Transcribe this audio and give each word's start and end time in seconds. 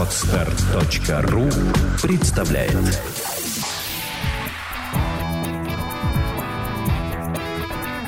Отстар.ру 0.00 1.46
представляет 2.00 2.74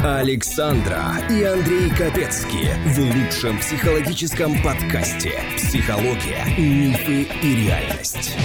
Александра 0.02 1.02
и 1.28 1.42
Андрей 1.42 1.90
Капецки 1.90 2.70
в 2.86 2.98
лучшем 2.98 3.58
психологическом 3.58 4.62
подкасте 4.62 5.38
«Психология, 5.58 6.46
мифы 6.56 7.28
и 7.42 7.66
реальность». 7.66 8.38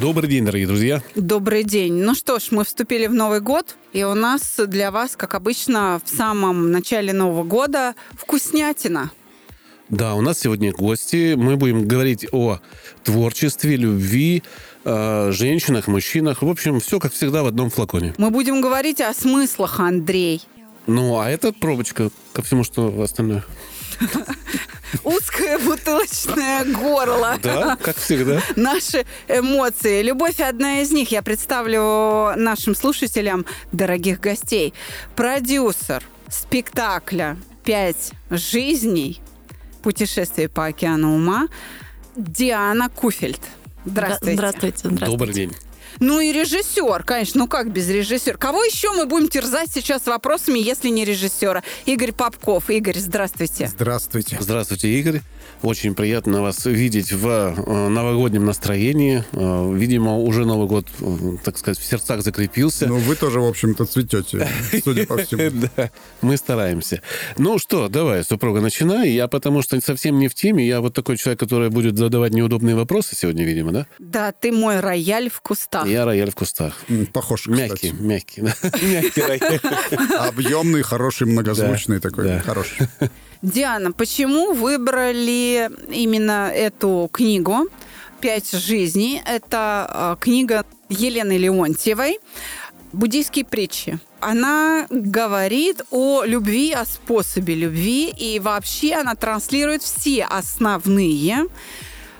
Добрый 0.00 0.28
день, 0.28 0.44
дорогие 0.44 0.66
друзья. 0.66 1.02
Добрый 1.14 1.64
день. 1.64 1.94
Ну 1.94 2.14
что 2.14 2.38
ж, 2.38 2.48
мы 2.50 2.64
вступили 2.64 3.06
в 3.06 3.14
Новый 3.14 3.40
год, 3.40 3.76
и 3.94 4.04
у 4.04 4.12
нас 4.12 4.60
для 4.66 4.90
вас, 4.90 5.16
как 5.16 5.34
обычно, 5.34 6.02
в 6.04 6.08
самом 6.14 6.70
начале 6.70 7.14
Нового 7.14 7.44
года 7.44 7.94
вкуснятина. 8.12 9.10
Да, 9.88 10.14
у 10.14 10.20
нас 10.20 10.40
сегодня 10.40 10.72
гости. 10.72 11.34
Мы 11.34 11.56
будем 11.56 11.88
говорить 11.88 12.26
о 12.30 12.60
творчестве, 13.04 13.76
любви, 13.76 14.42
женщинах, 14.84 15.86
мужчинах. 15.86 16.42
В 16.42 16.48
общем, 16.48 16.78
все 16.80 17.00
как 17.00 17.14
всегда 17.14 17.42
в 17.42 17.46
одном 17.46 17.70
флаконе. 17.70 18.14
Мы 18.18 18.30
будем 18.30 18.60
говорить 18.60 19.00
о 19.00 19.14
смыслах, 19.14 19.80
Андрей. 19.80 20.42
Ну, 20.86 21.18
а 21.18 21.30
это 21.30 21.52
пробочка 21.54 22.10
ко 22.34 22.42
всему, 22.42 22.64
что 22.64 23.00
остальное. 23.00 23.44
Узкое 25.04 25.58
бутылочное 25.58 26.64
горло. 26.64 27.38
Да, 27.42 27.76
как 27.76 27.96
всегда. 27.96 28.40
Наши 28.56 29.06
эмоции. 29.28 30.02
Любовь 30.02 30.40
одна 30.40 30.80
из 30.80 30.90
них. 30.90 31.10
Я 31.10 31.22
представлю 31.22 32.34
нашим 32.36 32.74
слушателям 32.74 33.46
дорогих 33.72 34.20
гостей. 34.20 34.74
Продюсер 35.14 36.02
спектакля 36.28 37.36
«Пять 37.64 38.12
жизней. 38.30 39.20
Путешествие 39.82 40.48
по 40.48 40.66
океану 40.66 41.14
ума» 41.14 41.48
Диана 42.16 42.88
Куфельд. 42.88 43.40
Здравствуйте. 43.84 44.34
Здравствуйте. 44.34 44.78
здравствуйте. 44.78 45.06
Добрый 45.06 45.34
день. 45.34 45.52
Ну 46.00 46.20
и 46.20 46.32
режиссер, 46.32 47.02
конечно, 47.04 47.40
ну 47.40 47.48
как 47.48 47.72
без 47.72 47.88
режиссера? 47.88 48.36
Кого 48.36 48.62
еще 48.64 48.92
мы 48.92 49.06
будем 49.06 49.28
терзать 49.28 49.70
сейчас 49.72 50.06
вопросами, 50.06 50.58
если 50.58 50.88
не 50.88 51.04
режиссера? 51.04 51.62
Игорь 51.86 52.12
Попков. 52.12 52.70
Игорь, 52.70 52.98
здравствуйте. 52.98 53.68
Здравствуйте. 53.68 54.36
Здравствуйте, 54.40 54.88
Игорь. 54.88 55.20
Очень 55.62 55.94
приятно 55.94 56.42
вас 56.42 56.66
видеть 56.66 57.12
в 57.12 57.26
э, 57.26 57.88
новогоднем 57.88 58.44
настроении. 58.44 59.24
Э, 59.32 59.72
Видимо, 59.74 60.18
уже 60.18 60.44
Новый 60.44 60.68
год, 60.68 60.86
э, 61.00 61.36
так 61.42 61.56
сказать, 61.58 61.78
в 61.78 61.84
сердцах 61.84 62.22
закрепился. 62.22 62.86
Ну, 62.86 62.98
вы 62.98 63.16
тоже, 63.16 63.40
в 63.40 63.46
общем-то, 63.46 63.86
цветете, 63.86 64.48
судя 64.84 65.06
по 65.06 65.16
всему. 65.16 65.36
Да, 65.76 65.90
мы 66.20 66.36
стараемся. 66.36 67.00
Ну 67.38 67.58
что, 67.58 67.88
давай, 67.88 68.22
супруга, 68.24 68.60
начинай. 68.60 69.10
Я 69.10 69.28
потому 69.28 69.62
что 69.62 69.80
совсем 69.80 70.18
не 70.18 70.28
в 70.28 70.34
теме. 70.34 70.66
Я 70.66 70.80
вот 70.80 70.94
такой 70.94 71.16
человек, 71.16 71.40
который 71.40 71.70
будет 71.70 71.96
задавать 71.96 72.32
неудобные 72.32 72.74
вопросы 72.74 73.16
сегодня, 73.16 73.44
видимо, 73.44 73.72
да? 73.72 73.86
Да, 73.98 74.32
ты 74.32 74.52
мой 74.52 74.80
рояль 74.80 75.30
в 75.30 75.40
кустах. 75.40 75.85
Я 75.86 76.04
рояль 76.04 76.30
в 76.30 76.34
кустах. 76.34 76.72
Похож, 77.12 77.46
Мягкий, 77.46 77.74
кстати. 77.90 78.02
мягкий. 78.02 78.42
Мягкий 78.82 79.22
рояль. 79.22 79.60
Объемный, 80.28 80.82
хороший, 80.82 81.26
многозвучный 81.26 82.00
такой. 82.00 82.38
Хороший. 82.40 82.88
Диана, 83.42 83.92
почему 83.92 84.52
выбрали 84.52 85.70
именно 85.88 86.50
эту 86.54 87.08
книгу 87.12 87.68
«Пять 88.20 88.50
жизней»? 88.52 89.22
Это 89.26 90.16
э, 90.18 90.22
книга 90.22 90.64
Елены 90.88 91.36
Леонтьевой 91.38 92.18
«Буддийские 92.92 93.44
притчи». 93.44 93.98
Она 94.20 94.86
говорит 94.90 95.82
о 95.90 96.24
любви, 96.24 96.72
о 96.72 96.84
способе 96.86 97.54
любви, 97.54 98.08
и 98.08 98.40
вообще 98.40 98.94
она 98.94 99.14
транслирует 99.14 99.82
все 99.82 100.24
основные 100.24 101.46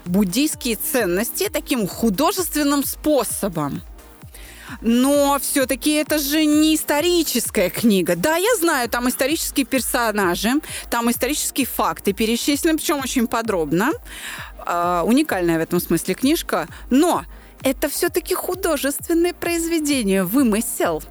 буддийские 0.07 0.77
ценности 0.77 1.49
таким 1.53 1.87
художественным 1.87 2.85
способом. 2.85 3.83
Но 4.81 5.39
все-таки 5.41 5.93
это 5.93 6.19
же 6.19 6.45
не 6.45 6.75
историческая 6.75 7.71
книга. 7.71 8.17
Да, 8.17 8.37
я 8.37 8.57
знаю, 8.57 8.89
там 8.89 9.09
исторические 9.09 9.65
персонажи, 9.65 10.51
там 10.91 11.11
исторические 11.11 11.67
факты 11.67 12.13
перечислены, 12.13 12.77
причем 12.77 12.99
очень 12.99 13.27
подробно. 13.27 13.93
А, 14.59 15.03
уникальная 15.05 15.59
в 15.59 15.63
этом 15.63 15.81
смысле 15.81 16.15
книжка. 16.15 16.67
Но 16.91 17.25
это 17.63 17.89
все-таки 17.89 18.35
художественное 18.35 19.33
произведение, 19.33 20.25
вымысел. 20.25 21.03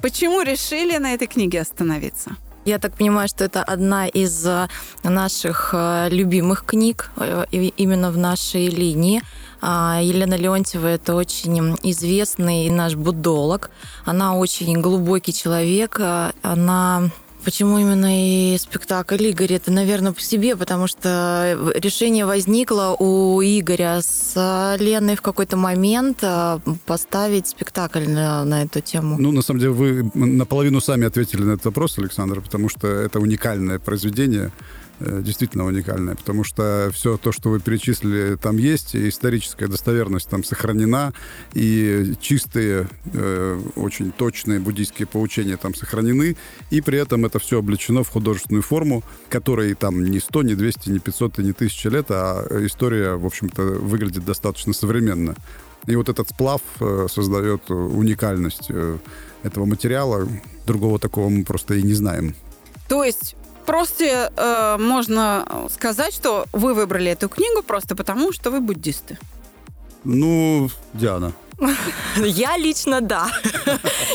Почему 0.00 0.42
решили 0.42 0.96
на 0.96 1.14
этой 1.14 1.28
книге 1.28 1.60
остановиться? 1.60 2.36
Я 2.64 2.78
так 2.78 2.94
понимаю, 2.94 3.28
что 3.28 3.44
это 3.44 3.64
одна 3.64 4.06
из 4.06 4.46
э, 4.46 4.68
наших 5.02 5.70
э, 5.72 6.08
любимых 6.10 6.64
книг 6.64 7.10
э, 7.16 7.44
именно 7.50 8.12
в 8.12 8.18
нашей 8.18 8.68
линии. 8.68 9.20
А, 9.60 9.98
Елена 10.00 10.34
Леонтьева– 10.34 10.86
это 10.88 11.16
очень 11.16 11.76
известный 11.82 12.70
наш 12.70 12.94
буддолог. 12.94 13.70
Она 14.04 14.36
очень 14.36 14.80
глубокий 14.80 15.32
человек. 15.32 16.00
Она 16.42 17.10
Почему 17.44 17.78
именно 17.78 18.54
и 18.54 18.56
спектакль 18.58 19.30
Игоря? 19.30 19.56
Это, 19.56 19.72
наверное, 19.72 20.12
по 20.12 20.20
себе, 20.20 20.56
потому 20.56 20.86
что 20.86 21.58
решение 21.74 22.24
возникло 22.24 22.94
у 22.98 23.40
Игоря 23.42 24.00
с 24.00 24.76
Леной 24.78 25.16
в 25.16 25.22
какой-то 25.22 25.56
момент 25.56 26.18
а, 26.22 26.60
поставить 26.86 27.48
спектакль 27.48 28.08
на, 28.08 28.44
на 28.44 28.62
эту 28.62 28.80
тему. 28.80 29.16
Ну, 29.18 29.32
на 29.32 29.42
самом 29.42 29.60
деле, 29.60 29.72
вы 29.72 30.10
наполовину 30.14 30.80
сами 30.80 31.06
ответили 31.06 31.42
на 31.42 31.52
этот 31.52 31.66
вопрос, 31.66 31.98
Александр, 31.98 32.40
потому 32.40 32.68
что 32.68 32.86
это 32.86 33.18
уникальное 33.18 33.78
произведение, 33.78 34.46
э, 34.46 34.81
действительно 35.22 35.64
уникальное, 35.64 36.14
потому 36.14 36.44
что 36.44 36.90
все 36.92 37.16
то, 37.16 37.32
что 37.32 37.50
вы 37.50 37.60
перечислили, 37.60 38.36
там 38.36 38.56
есть, 38.56 38.94
историческая 38.94 39.68
достоверность 39.68 40.28
там 40.28 40.44
сохранена, 40.44 41.12
и 41.54 42.14
чистые, 42.20 42.88
э, 43.12 43.60
очень 43.76 44.12
точные 44.12 44.60
буддийские 44.60 45.06
поучения 45.06 45.56
там 45.56 45.74
сохранены, 45.74 46.36
и 46.70 46.80
при 46.80 46.98
этом 46.98 47.24
это 47.24 47.38
все 47.38 47.58
облечено 47.58 48.02
в 48.02 48.08
художественную 48.08 48.62
форму, 48.62 49.02
которой 49.28 49.74
там 49.74 50.04
не 50.04 50.20
100, 50.20 50.42
не 50.42 50.54
200, 50.54 50.90
не 50.90 50.98
500 50.98 51.38
и 51.38 51.42
не 51.44 51.52
1000 51.52 51.88
лет, 51.90 52.06
а 52.10 52.46
история, 52.64 53.14
в 53.14 53.26
общем-то, 53.26 53.62
выглядит 53.62 54.24
достаточно 54.24 54.72
современно. 54.72 55.34
И 55.86 55.96
вот 55.96 56.08
этот 56.08 56.28
сплав 56.28 56.60
э, 56.80 57.06
создает 57.10 57.68
уникальность 57.70 58.66
э, 58.68 58.98
этого 59.42 59.64
материала. 59.64 60.28
Другого 60.64 60.98
такого 60.98 61.28
мы 61.28 61.44
просто 61.44 61.74
и 61.74 61.82
не 61.82 61.94
знаем. 61.94 62.34
То 62.88 63.02
есть 63.02 63.34
просто 63.66 64.32
э, 64.36 64.76
можно 64.78 65.68
сказать, 65.70 66.14
что 66.14 66.46
вы 66.52 66.74
выбрали 66.74 67.10
эту 67.10 67.28
книгу 67.28 67.62
просто 67.62 67.96
потому, 67.96 68.32
что 68.32 68.50
вы 68.50 68.60
буддисты. 68.60 69.18
Ну, 70.04 70.68
Диана. 70.94 71.32
Я 72.16 72.56
лично 72.56 73.00
да. 73.00 73.28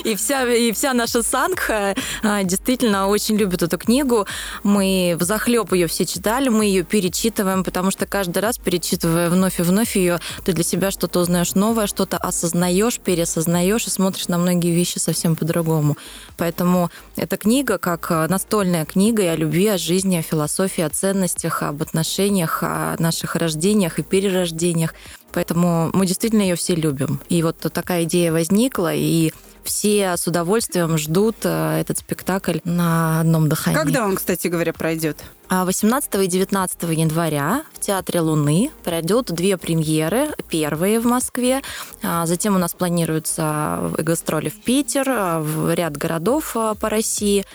И 0.03 0.15
вся, 0.15 0.47
и 0.47 0.71
вся 0.71 0.93
наша 0.93 1.23
сангха 1.23 1.95
а, 2.23 2.43
действительно 2.43 3.07
очень 3.07 3.37
любит 3.37 3.63
эту 3.63 3.77
книгу. 3.77 4.27
Мы 4.63 5.15
в 5.19 5.23
захлеб 5.23 5.71
ее 5.73 5.87
все 5.87 6.05
читали, 6.05 6.49
мы 6.49 6.65
ее 6.65 6.83
перечитываем, 6.83 7.63
потому 7.63 7.91
что 7.91 8.05
каждый 8.05 8.39
раз, 8.39 8.57
перечитывая 8.57 9.29
вновь 9.29 9.59
и 9.59 9.63
вновь 9.63 9.95
ее, 9.95 10.19
ты 10.45 10.53
для 10.53 10.63
себя 10.63 10.91
что-то 10.91 11.19
узнаешь 11.19 11.55
новое, 11.55 11.87
что-то 11.87 12.17
осознаешь, 12.17 12.99
переосознаешь 12.99 13.87
и 13.87 13.89
смотришь 13.89 14.27
на 14.27 14.37
многие 14.37 14.73
вещи 14.73 14.99
совсем 14.99 15.35
по-другому. 15.35 15.97
Поэтому 16.37 16.91
эта 17.15 17.37
книга 17.37 17.77
как 17.77 18.11
а, 18.11 18.27
настольная 18.27 18.85
книга 18.85 19.23
и 19.23 19.27
о 19.27 19.35
любви, 19.35 19.67
о 19.67 19.77
жизни, 19.77 20.17
о 20.17 20.21
философии, 20.21 20.83
о 20.83 20.89
ценностях, 20.89 21.63
об 21.63 21.81
отношениях, 21.81 22.61
о 22.61 22.95
наших 22.99 23.35
рождениях 23.35 23.99
и 23.99 24.03
перерождениях. 24.03 24.93
Поэтому 25.33 25.89
мы 25.93 26.05
действительно 26.05 26.41
ее 26.41 26.55
все 26.55 26.75
любим. 26.75 27.19
И 27.29 27.43
вот 27.43 27.57
такая 27.57 28.03
идея 28.03 28.31
возникла, 28.31 28.93
и 28.93 29.31
все 29.67 30.15
с 30.15 30.25
удовольствием 30.25 30.97
ждут 30.97 31.35
э, 31.43 31.81
этот 31.81 31.99
спектакль 31.99 32.59
на 32.63 33.19
одном 33.19 33.49
дыхании. 33.49 33.77
Когда 33.77 34.05
он, 34.05 34.15
кстати 34.15 34.47
говоря, 34.47 34.71
пройдет? 34.71 35.17
А 35.49 35.65
18 35.65 36.15
и 36.15 36.27
19 36.27 36.83
января 36.83 37.63
в 37.73 37.79
Театре 37.79 38.21
Луны 38.21 38.71
пройдет 38.83 39.25
две 39.27 39.57
премьеры. 39.57 40.29
Первые 40.49 40.99
в 40.99 41.05
Москве, 41.05 41.61
а 42.01 42.25
затем 42.25 42.55
у 42.55 42.59
нас 42.59 42.73
планируются 42.73 43.91
гастроли 43.97 44.49
в 44.49 44.61
Питер, 44.61 45.05
а, 45.09 45.39
в 45.41 45.73
ряд 45.73 45.97
городов 45.97 46.55
а, 46.55 46.73
по 46.73 46.89
России. 46.89 47.45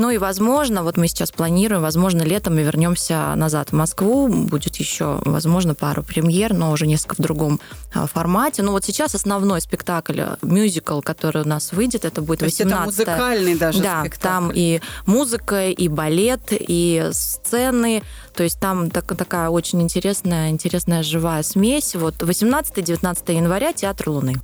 Ну 0.00 0.08
и, 0.08 0.16
возможно, 0.16 0.82
вот 0.82 0.96
мы 0.96 1.08
сейчас 1.08 1.30
планируем, 1.30 1.82
возможно, 1.82 2.22
летом 2.22 2.54
мы 2.54 2.62
вернемся 2.62 3.34
назад 3.36 3.68
в 3.68 3.72
Москву. 3.74 4.28
Будет 4.28 4.76
еще, 4.76 5.20
возможно, 5.26 5.74
пару 5.74 6.02
премьер, 6.02 6.54
но 6.54 6.72
уже 6.72 6.86
несколько 6.86 7.16
в 7.16 7.22
другом 7.22 7.60
а, 7.92 8.06
формате. 8.06 8.62
Ну 8.62 8.72
вот 8.72 8.82
сейчас 8.82 9.14
основной 9.14 9.60
спектакль, 9.60 10.20
э, 10.20 10.36
мюзикл, 10.40 11.02
который 11.02 11.42
у 11.42 11.46
нас 11.46 11.72
выйдет, 11.72 12.06
это 12.06 12.22
будет 12.22 12.38
То 12.38 12.44
есть 12.46 12.62
это 12.62 12.70
18 12.70 12.98
музыкальный 12.98 13.54
даже 13.56 13.82
да, 13.82 14.00
спектакль. 14.00 14.22
там 14.22 14.52
и 14.54 14.80
музыка, 15.04 15.68
и 15.68 15.88
балет, 15.88 16.44
и 16.50 17.10
сцены. 17.12 18.02
То 18.34 18.42
есть 18.42 18.58
там 18.58 18.88
так- 18.90 19.14
такая 19.14 19.50
очень 19.50 19.82
интересная, 19.82 20.48
интересная 20.48 21.02
живая 21.02 21.42
смесь. 21.42 21.94
Вот 21.94 22.22
18-19 22.22 23.34
января 23.34 23.74
Театр 23.74 24.08
Луны. 24.08 24.40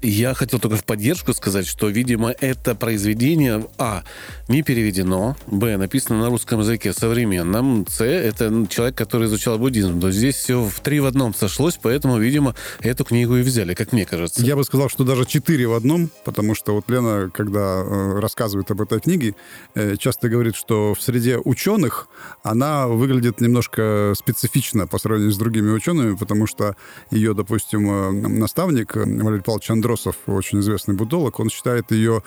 Я 0.00 0.34
хотел 0.34 0.60
только 0.60 0.76
в 0.76 0.84
поддержку 0.84 1.32
сказать, 1.32 1.66
что, 1.66 1.88
видимо, 1.88 2.30
это 2.30 2.76
произведение, 2.76 3.66
а, 3.78 4.04
не 4.46 4.62
переведено, 4.62 5.36
б, 5.48 5.76
написано 5.76 6.20
на 6.20 6.28
русском 6.28 6.60
языке 6.60 6.92
современном, 6.92 7.84
с, 7.88 8.04
это 8.04 8.66
человек, 8.70 8.96
который 8.96 9.26
изучал 9.26 9.58
буддизм. 9.58 10.00
То 10.00 10.12
здесь 10.12 10.36
все 10.36 10.62
в 10.62 10.80
три 10.80 11.00
в 11.00 11.06
одном 11.06 11.34
сошлось, 11.34 11.78
поэтому, 11.82 12.18
видимо, 12.18 12.54
эту 12.80 13.04
книгу 13.04 13.36
и 13.36 13.42
взяли, 13.42 13.74
как 13.74 13.92
мне 13.92 14.06
кажется. 14.06 14.42
Я 14.42 14.54
бы 14.54 14.62
сказал, 14.62 14.88
что 14.88 15.02
даже 15.02 15.26
четыре 15.26 15.66
в 15.66 15.74
одном, 15.74 16.10
потому 16.24 16.54
что 16.54 16.74
вот 16.74 16.88
Лена, 16.88 17.30
когда 17.34 17.82
э, 17.82 18.20
рассказывает 18.20 18.70
об 18.70 18.80
этой 18.80 19.00
книге, 19.00 19.34
э, 19.74 19.96
часто 19.96 20.28
говорит, 20.28 20.54
что 20.54 20.94
в 20.94 21.02
среде 21.02 21.38
ученых 21.38 22.08
она 22.44 22.86
выглядит 22.86 23.40
немножко 23.40 24.14
специфично 24.16 24.86
по 24.86 24.98
сравнению 24.98 25.32
с 25.32 25.38
другими 25.38 25.70
учеными, 25.70 26.14
потому 26.14 26.46
что 26.46 26.76
ее, 27.10 27.34
допустим, 27.34 27.90
э, 27.90 28.28
наставник 28.28 28.94
Валерий 28.94 29.42
Павлович 29.42 29.57
Андросов, 29.72 30.16
очень 30.26 30.60
известный 30.60 30.94
буддолог, 30.94 31.40
он 31.40 31.50
считает 31.50 31.90
ее 31.92 32.22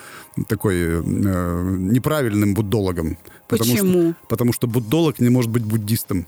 такой 0.47 0.75
э, 0.77 1.01
неправильным 1.03 2.53
буддологом. 2.53 3.17
Почему? 3.47 3.75
Потому 3.77 4.13
что, 4.13 4.27
потому 4.27 4.53
что 4.53 4.67
буддолог 4.67 5.19
не 5.19 5.29
может 5.29 5.51
быть 5.51 5.63
буддистом. 5.63 6.25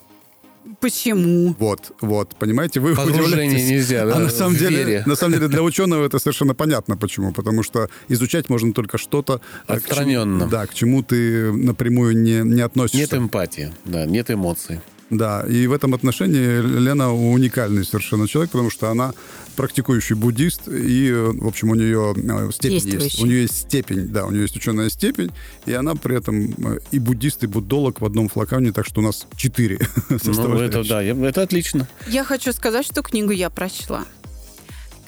Почему? 0.79 1.55
Вот, 1.59 1.91
вот, 2.01 2.35
понимаете, 2.38 2.79
вы 2.79 2.95
Погружение 2.95 3.27
удивляетесь. 3.50 3.69
нельзя, 3.69 4.05
да, 4.05 4.15
а 4.15 4.19
на 4.19 4.29
самом 4.29 4.55
деле, 4.55 4.77
вере. 4.83 5.03
на 5.05 5.15
самом 5.15 5.33
деле 5.33 5.47
для 5.47 5.61
ученого 5.61 6.05
это 6.05 6.19
совершенно 6.19 6.55
понятно, 6.55 6.97
почему, 6.97 7.31
потому 7.33 7.63
что 7.63 7.89
изучать 8.09 8.50
можно 8.50 8.73
только 8.73 8.97
что-то 8.97 9.33
э, 9.33 9.38
к 9.57 9.67
чему- 9.67 9.77
Отстраненно. 9.77 10.47
да, 10.47 10.65
к 10.67 10.73
чему 10.73 11.03
ты 11.03 11.51
напрямую 11.51 12.17
не 12.17 12.41
не 12.44 12.61
относишься. 12.61 12.97
Нет 12.97 13.13
эмпатии, 13.13 13.73
да, 13.85 14.05
нет 14.05 14.31
эмоций. 14.31 14.79
Да, 15.18 15.45
и 15.48 15.68
в 15.68 15.74
этом 15.74 15.94
отношении 15.94 16.62
Лена 16.62 17.13
уникальный 17.13 17.86
совершенно 17.86 18.27
человек, 18.27 18.51
потому 18.51 18.69
что 18.69 18.89
она 18.89 19.13
практикующий 19.56 20.15
буддист, 20.15 20.68
и, 20.68 21.12
в 21.12 21.48
общем, 21.48 21.69
у 21.69 21.75
нее 21.75 22.15
э, 22.18 22.51
степень 22.51 23.01
есть. 23.01 23.21
У 23.21 23.25
нее 23.25 23.42
есть 23.44 23.60
степень, 23.60 24.07
да, 24.07 24.25
у 24.25 24.31
нее 24.31 24.44
есть 24.44 24.56
ученая 24.56 24.89
степень, 24.89 25.31
и 25.65 25.74
она 25.74 25.95
при 25.95 26.18
этом 26.18 26.54
э, 26.65 26.80
и 26.92 27.00
буддист, 27.00 27.44
и 27.44 27.48
буддолог 27.48 28.01
в 28.01 28.06
одном 28.06 28.30
флаконе, 28.30 28.71
так 28.71 28.86
что 28.86 29.01
у 29.01 29.04
нас 29.04 29.27
четыре 29.36 29.80
Ну, 30.10 30.60
это, 30.60 30.83
да, 30.83 31.04
это 31.04 31.42
отлично. 31.42 31.88
Я 32.07 32.24
хочу 32.24 32.54
сказать, 32.54 32.86
что 32.86 33.01
книгу 33.01 33.31
я 33.31 33.50
прочла. 33.50 34.06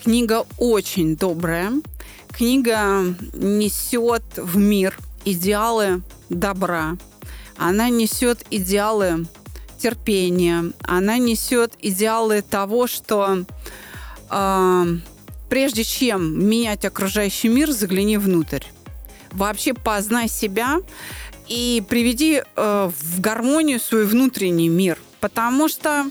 Книга 0.04 0.46
очень 0.58 1.16
добрая. 1.16 1.72
Книга 2.30 3.04
несет 3.34 4.24
в 4.38 4.58
мир 4.58 4.98
идеалы 5.24 6.04
добра. 6.30 6.98
Она 7.58 7.90
несет 7.90 8.46
идеалы 8.52 9.26
терпения. 9.86 10.72
Она 10.82 11.20
несет 11.20 11.74
идеалы 11.80 12.42
того, 12.42 12.88
что 12.88 13.46
а, 14.32 14.88
прежде 15.48 15.84
чем 15.84 16.44
менять 16.50 16.86
окружающий 16.86 17.50
мир, 17.50 17.70
загляни 17.70 18.18
внутрь. 18.18 18.64
Вообще 19.32 19.76
познай 19.76 20.28
себя 20.28 20.78
и 21.48 21.84
приведи 21.88 22.42
э, 22.42 22.90
в 23.00 23.22
гармонию 23.22 23.80
свой 23.80 24.06
внутренний 24.06 24.70
мир. 24.70 24.98
Потому 25.20 25.68
что 25.68 26.10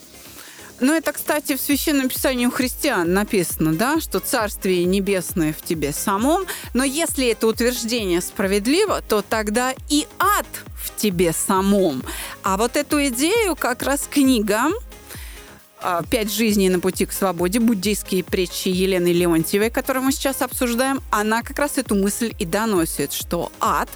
ну, 0.80 0.92
это, 0.92 1.12
кстати, 1.12 1.56
в 1.56 1.60
Священном 1.60 2.08
Писании 2.08 2.46
у 2.46 2.50
христиан 2.50 3.12
написано, 3.12 3.74
да, 3.74 4.00
что 4.00 4.20
Царствие 4.20 4.84
Небесное 4.84 5.52
в 5.52 5.62
тебе 5.62 5.92
самом. 5.92 6.44
Но 6.74 6.84
если 6.84 7.28
это 7.28 7.46
утверждение 7.46 8.20
справедливо, 8.20 9.00
то 9.00 9.22
тогда 9.22 9.74
и 9.88 10.06
ад 10.18 10.46
в 10.76 10.94
тебе 10.96 11.32
самом. 11.32 12.02
А 12.42 12.56
вот 12.56 12.76
эту 12.76 13.04
идею 13.06 13.56
как 13.56 13.82
раз 13.82 14.08
книга 14.10 14.66
а, 15.80 16.02
«Пять 16.02 16.32
жизней 16.32 16.68
на 16.70 16.80
пути 16.80 17.06
к 17.06 17.12
свободе», 17.12 17.60
буддийские 17.60 18.24
притчи 18.24 18.68
Елены 18.68 19.12
Леонтьевой, 19.12 19.70
которую 19.70 20.04
мы 20.04 20.12
сейчас 20.12 20.42
обсуждаем, 20.42 21.02
она 21.10 21.42
как 21.42 21.58
раз 21.58 21.78
эту 21.78 21.94
мысль 21.94 22.34
и 22.38 22.44
доносит, 22.44 23.12
что 23.12 23.52
ад 23.60 23.88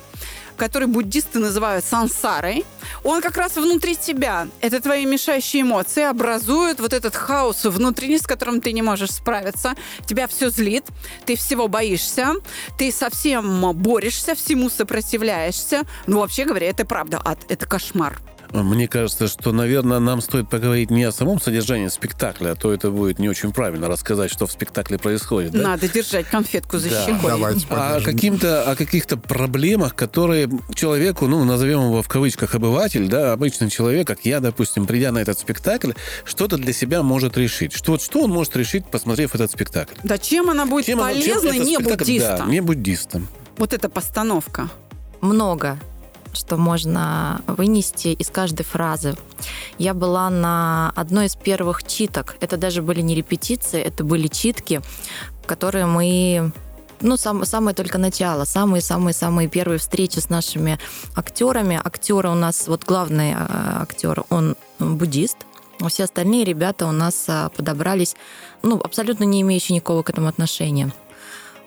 который 0.58 0.88
буддисты 0.88 1.38
называют 1.38 1.84
сансарой, 1.84 2.64
он 3.04 3.22
как 3.22 3.36
раз 3.36 3.56
внутри 3.56 3.96
тебя. 3.96 4.48
Это 4.60 4.80
твои 4.80 5.06
мешающие 5.06 5.62
эмоции 5.62 6.02
образуют 6.02 6.80
вот 6.80 6.92
этот 6.92 7.16
хаос 7.16 7.64
внутренний, 7.64 8.18
с 8.18 8.26
которым 8.26 8.60
ты 8.60 8.72
не 8.72 8.82
можешь 8.82 9.12
справиться. 9.12 9.74
Тебя 10.06 10.26
все 10.26 10.50
злит, 10.50 10.84
ты 11.24 11.36
всего 11.36 11.68
боишься, 11.68 12.34
ты 12.76 12.92
совсем 12.92 13.72
борешься, 13.72 14.34
всему 14.34 14.68
сопротивляешься. 14.68 15.84
Ну, 16.06 16.18
вообще 16.18 16.44
говоря, 16.44 16.68
это 16.68 16.84
правда 16.84 17.20
ад, 17.24 17.38
это 17.48 17.66
кошмар. 17.66 18.20
Мне 18.52 18.88
кажется, 18.88 19.28
что, 19.28 19.52
наверное, 19.52 19.98
нам 19.98 20.20
стоит 20.22 20.48
поговорить 20.48 20.90
не 20.90 21.04
о 21.04 21.12
самом 21.12 21.40
содержании 21.40 21.88
спектакля, 21.88 22.52
а 22.52 22.54
то 22.56 22.72
это 22.72 22.90
будет 22.90 23.18
не 23.18 23.28
очень 23.28 23.52
правильно 23.52 23.88
рассказать, 23.88 24.30
что 24.30 24.46
в 24.46 24.52
спектакле 24.52 24.98
происходит. 24.98 25.52
да? 25.52 25.58
Надо 25.62 25.88
держать 25.88 26.26
конфетку 26.26 26.78
за 26.78 26.88
Да. 26.90 27.04
щекой. 27.06 27.30
Давайте 27.30 27.66
А 27.70 27.96
о, 27.96 28.00
каким-то, 28.00 28.70
о 28.70 28.74
каких-то 28.76 29.16
проблемах, 29.18 29.94
которые 29.94 30.48
человеку, 30.74 31.26
ну, 31.26 31.44
назовем 31.44 31.80
его 31.82 32.02
в 32.02 32.08
кавычках 32.08 32.54
обыватель, 32.54 33.06
да, 33.08 33.32
обычный 33.32 33.68
человек, 33.70 34.06
как 34.06 34.20
я, 34.24 34.40
допустим, 34.40 34.86
придя 34.86 35.12
на 35.12 35.18
этот 35.18 35.38
спектакль, 35.38 35.92
что-то 36.24 36.56
для 36.56 36.72
себя 36.72 37.02
может 37.02 37.36
решить. 37.36 37.72
Что, 37.74 37.92
вот 37.92 38.02
что 38.02 38.20
он 38.22 38.30
может 38.30 38.56
решить, 38.56 38.86
посмотрев 38.86 39.34
этот 39.34 39.50
спектакль? 39.50 39.94
Да 40.04 40.16
чем 40.18 40.48
она 40.50 40.64
будет 40.64 40.86
Чем 40.86 41.00
он- 41.00 41.12
чем 41.12 41.40
полезна 41.40 41.48
этот 41.48 41.66
не 41.66 41.76
буддистам? 41.78 42.38
Да, 42.38 42.46
не 42.46 42.60
буддистам. 42.60 43.28
Вот 43.58 43.72
эта 43.74 43.88
постановка. 43.88 44.70
много 45.20 45.78
что 46.32 46.56
можно 46.56 47.40
вынести 47.46 48.08
из 48.08 48.28
каждой 48.28 48.64
фразы. 48.64 49.16
Я 49.78 49.94
была 49.94 50.30
на 50.30 50.92
одной 50.96 51.26
из 51.26 51.36
первых 51.36 51.84
читок. 51.84 52.36
Это 52.40 52.56
даже 52.56 52.82
были 52.82 53.00
не 53.00 53.14
репетиции, 53.14 53.80
это 53.80 54.04
были 54.04 54.28
читки, 54.28 54.80
которые 55.46 55.86
мы 55.86 56.52
ну, 57.00 57.16
сам, 57.16 57.44
самое 57.44 57.74
только 57.74 57.98
начало, 57.98 58.44
самые-самые-самые 58.44 59.48
первые 59.48 59.78
встречи 59.78 60.18
с 60.18 60.28
нашими 60.30 60.78
актерами. 61.14 61.80
Актеры 61.82 62.28
у 62.28 62.34
нас, 62.34 62.66
вот 62.66 62.84
главный 62.84 63.32
э, 63.32 63.36
актер, 63.82 64.24
он 64.30 64.56
буддист, 64.78 65.36
а 65.80 65.88
все 65.88 66.04
остальные 66.04 66.44
ребята 66.44 66.86
у 66.86 66.92
нас 66.92 67.24
а, 67.28 67.50
подобрались, 67.50 68.16
ну, 68.62 68.80
абсолютно 68.82 69.24
не 69.24 69.42
имеющие 69.42 69.76
никакого 69.76 70.02
к 70.02 70.10
этому 70.10 70.28
отношения. 70.28 70.92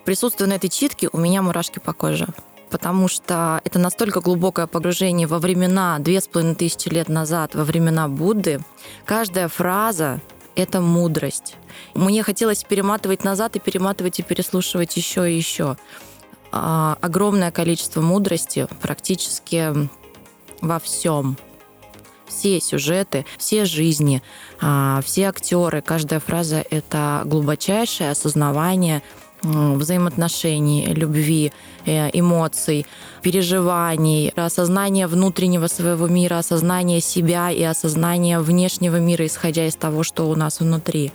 Присутствуя 0.03 0.47
на 0.47 0.53
этой 0.53 0.69
читке, 0.69 1.09
у 1.11 1.17
меня 1.17 1.41
мурашки 1.41 1.79
по 1.79 1.93
коже 1.93 2.27
потому 2.71 3.07
что 3.07 3.61
это 3.65 3.77
настолько 3.77 4.21
глубокое 4.21 4.65
погружение 4.65 5.27
во 5.27 5.37
времена, 5.37 5.99
две 5.99 6.21
с 6.21 6.27
половиной 6.27 6.55
тысячи 6.55 6.89
лет 6.89 7.09
назад, 7.09 7.53
во 7.53 7.63
времена 7.63 8.07
Будды. 8.07 8.61
Каждая 9.05 9.49
фраза— 9.49 10.21
это 10.55 10.81
мудрость. 10.81 11.57
Мне 11.93 12.23
хотелось 12.23 12.63
перематывать 12.63 13.23
назад 13.23 13.55
и 13.55 13.59
перематывать 13.59 14.19
и 14.19 14.23
переслушивать 14.23 14.95
еще 14.95 15.31
и 15.31 15.35
еще. 15.35 15.77
А, 16.51 16.97
огромное 17.01 17.51
количество 17.51 18.01
мудрости 18.01 18.67
практически 18.81 19.73
во 20.61 20.79
всем. 20.79 21.37
Все 22.27 22.61
сюжеты, 22.61 23.25
все 23.37 23.65
жизни, 23.65 24.23
а, 24.61 25.01
все 25.03 25.27
актеры, 25.27 25.81
каждая 25.81 26.21
фраза— 26.21 26.63
это 26.69 27.23
глубочайшее 27.25 28.11
осознавание 28.11 29.03
взаимоотношений, 29.43 30.93
любви, 30.93 31.51
э, 31.85 32.09
эмоций, 32.13 32.85
переживаний, 33.21 34.29
осознание 34.35 35.07
внутреннего 35.07 35.67
своего 35.67 36.07
мира, 36.07 36.39
осознание 36.39 37.01
себя 37.01 37.51
и 37.51 37.63
осознание 37.63 38.39
внешнего 38.39 38.99
мира, 38.99 39.25
исходя 39.25 39.65
из 39.65 39.75
того, 39.75 40.03
что 40.03 40.29
у 40.29 40.35
нас 40.35 40.59
внутри. 40.59 41.11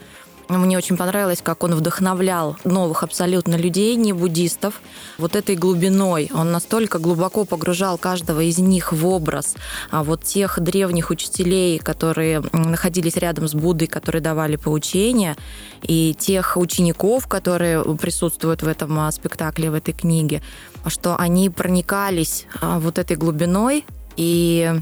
Мне 0.48 0.78
очень 0.78 0.96
понравилось, 0.96 1.40
как 1.42 1.64
он 1.64 1.74
вдохновлял 1.74 2.56
новых 2.64 3.02
абсолютно 3.02 3.56
людей, 3.56 3.96
не 3.96 4.12
буддистов, 4.12 4.80
вот 5.18 5.34
этой 5.34 5.56
глубиной. 5.56 6.30
Он 6.32 6.52
настолько 6.52 6.98
глубоко 6.98 7.44
погружал 7.44 7.98
каждого 7.98 8.40
из 8.40 8.58
них 8.58 8.92
в 8.92 9.06
образ 9.06 9.56
а 9.90 10.04
вот 10.04 10.22
тех 10.22 10.60
древних 10.60 11.10
учителей, 11.10 11.78
которые 11.78 12.42
находились 12.52 13.16
рядом 13.16 13.48
с 13.48 13.54
Буддой, 13.54 13.88
которые 13.88 14.22
давали 14.22 14.56
поучения, 14.56 15.36
и 15.82 16.14
тех 16.18 16.56
учеников, 16.56 17.26
которые 17.26 17.82
присутствуют 17.96 18.62
в 18.62 18.68
этом 18.68 18.98
а, 19.00 19.10
спектакле, 19.10 19.70
в 19.70 19.74
этой 19.74 19.92
книге, 19.92 20.42
что 20.86 21.16
они 21.16 21.50
проникались 21.50 22.46
а, 22.60 22.78
вот 22.78 22.98
этой 22.98 23.16
глубиной 23.16 23.84
и 24.16 24.80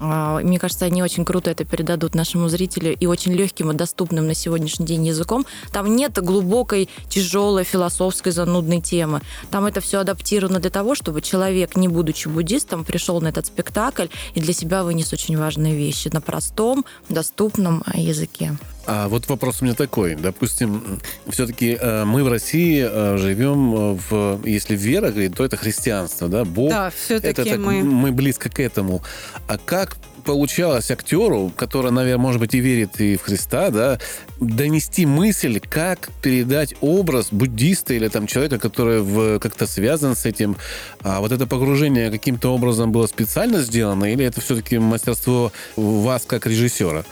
мне 0.00 0.58
кажется, 0.58 0.86
они 0.86 1.02
очень 1.02 1.24
круто 1.24 1.50
это 1.50 1.64
передадут 1.64 2.14
нашему 2.14 2.48
зрителю 2.48 2.94
и 2.94 3.06
очень 3.06 3.32
легким 3.32 3.70
и 3.70 3.74
доступным 3.74 4.26
на 4.26 4.34
сегодняшний 4.34 4.86
день 4.86 5.06
языком. 5.06 5.46
Там 5.72 5.94
нет 5.94 6.12
глубокой, 6.20 6.88
тяжелой, 7.08 7.64
философской, 7.64 8.32
занудной 8.32 8.80
темы. 8.80 9.20
Там 9.50 9.66
это 9.66 9.80
все 9.80 10.00
адаптировано 10.00 10.60
для 10.60 10.70
того, 10.70 10.94
чтобы 10.94 11.22
человек, 11.22 11.76
не 11.76 11.88
будучи 11.88 12.28
буддистом, 12.28 12.84
пришел 12.84 13.20
на 13.20 13.28
этот 13.28 13.46
спектакль 13.46 14.06
и 14.34 14.40
для 14.40 14.52
себя 14.52 14.84
вынес 14.84 15.12
очень 15.12 15.38
важные 15.38 15.74
вещи 15.76 16.08
на 16.12 16.20
простом, 16.20 16.84
доступном 17.08 17.82
а, 17.86 17.98
языке. 17.98 18.56
А 18.86 19.08
вот 19.08 19.28
вопрос 19.28 19.62
у 19.62 19.64
меня 19.64 19.74
такой. 19.74 20.14
Допустим, 20.14 21.00
все-таки 21.28 21.76
э, 21.80 22.04
мы 22.04 22.22
в 22.24 22.28
России 22.28 22.86
э, 22.86 23.16
живем 23.18 23.94
в... 23.94 24.40
Если 24.44 24.76
вера, 24.76 25.10
то 25.10 25.44
это 25.44 25.56
христианство, 25.56 26.28
да? 26.28 26.44
Бог. 26.44 26.70
Да, 26.70 26.90
все-таки 26.90 27.28
это 27.28 27.44
так, 27.44 27.58
мы... 27.58 27.82
мы 27.82 28.12
близко 28.12 28.50
к 28.50 28.60
этому. 28.60 29.02
А 29.46 29.58
как 29.58 29.96
получалось 30.24 30.90
актеру, 30.90 31.52
который, 31.54 31.92
наверное, 31.92 32.22
может 32.22 32.40
быть, 32.40 32.54
и 32.54 32.58
верит 32.58 33.00
и 33.00 33.16
в 33.16 33.22
Христа, 33.22 33.70
да, 33.70 33.98
донести 34.40 35.06
мысль, 35.06 35.60
как 35.60 36.08
передать 36.22 36.74
образ 36.80 37.28
буддиста 37.30 37.94
или 37.94 38.08
там 38.08 38.26
человека, 38.26 38.58
который 38.58 39.00
в, 39.00 39.38
как-то 39.38 39.66
связан 39.66 40.16
с 40.16 40.24
этим. 40.24 40.56
А 41.02 41.20
вот 41.20 41.30
это 41.32 41.46
погружение 41.46 42.10
каким-то 42.10 42.54
образом 42.54 42.90
было 42.90 43.06
специально 43.06 43.60
сделано, 43.60 44.12
или 44.12 44.24
это 44.24 44.40
все-таки 44.40 44.78
мастерство 44.78 45.52
вас 45.76 46.24
как 46.26 46.46
режиссера? 46.46 47.04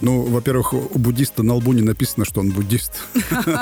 Ну, 0.00 0.22
во-первых, 0.22 0.74
у 0.74 0.98
буддиста 0.98 1.42
на 1.42 1.54
лбу 1.54 1.72
не 1.72 1.82
написано, 1.82 2.24
что 2.24 2.40
он 2.40 2.50
буддист. 2.50 2.92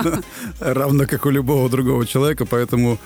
Равно 0.61 1.07
как 1.07 1.27
у 1.27 1.31
любого 1.31 1.69
другого 1.69 2.07
человека, 2.07 2.45
поэтому 2.45 2.99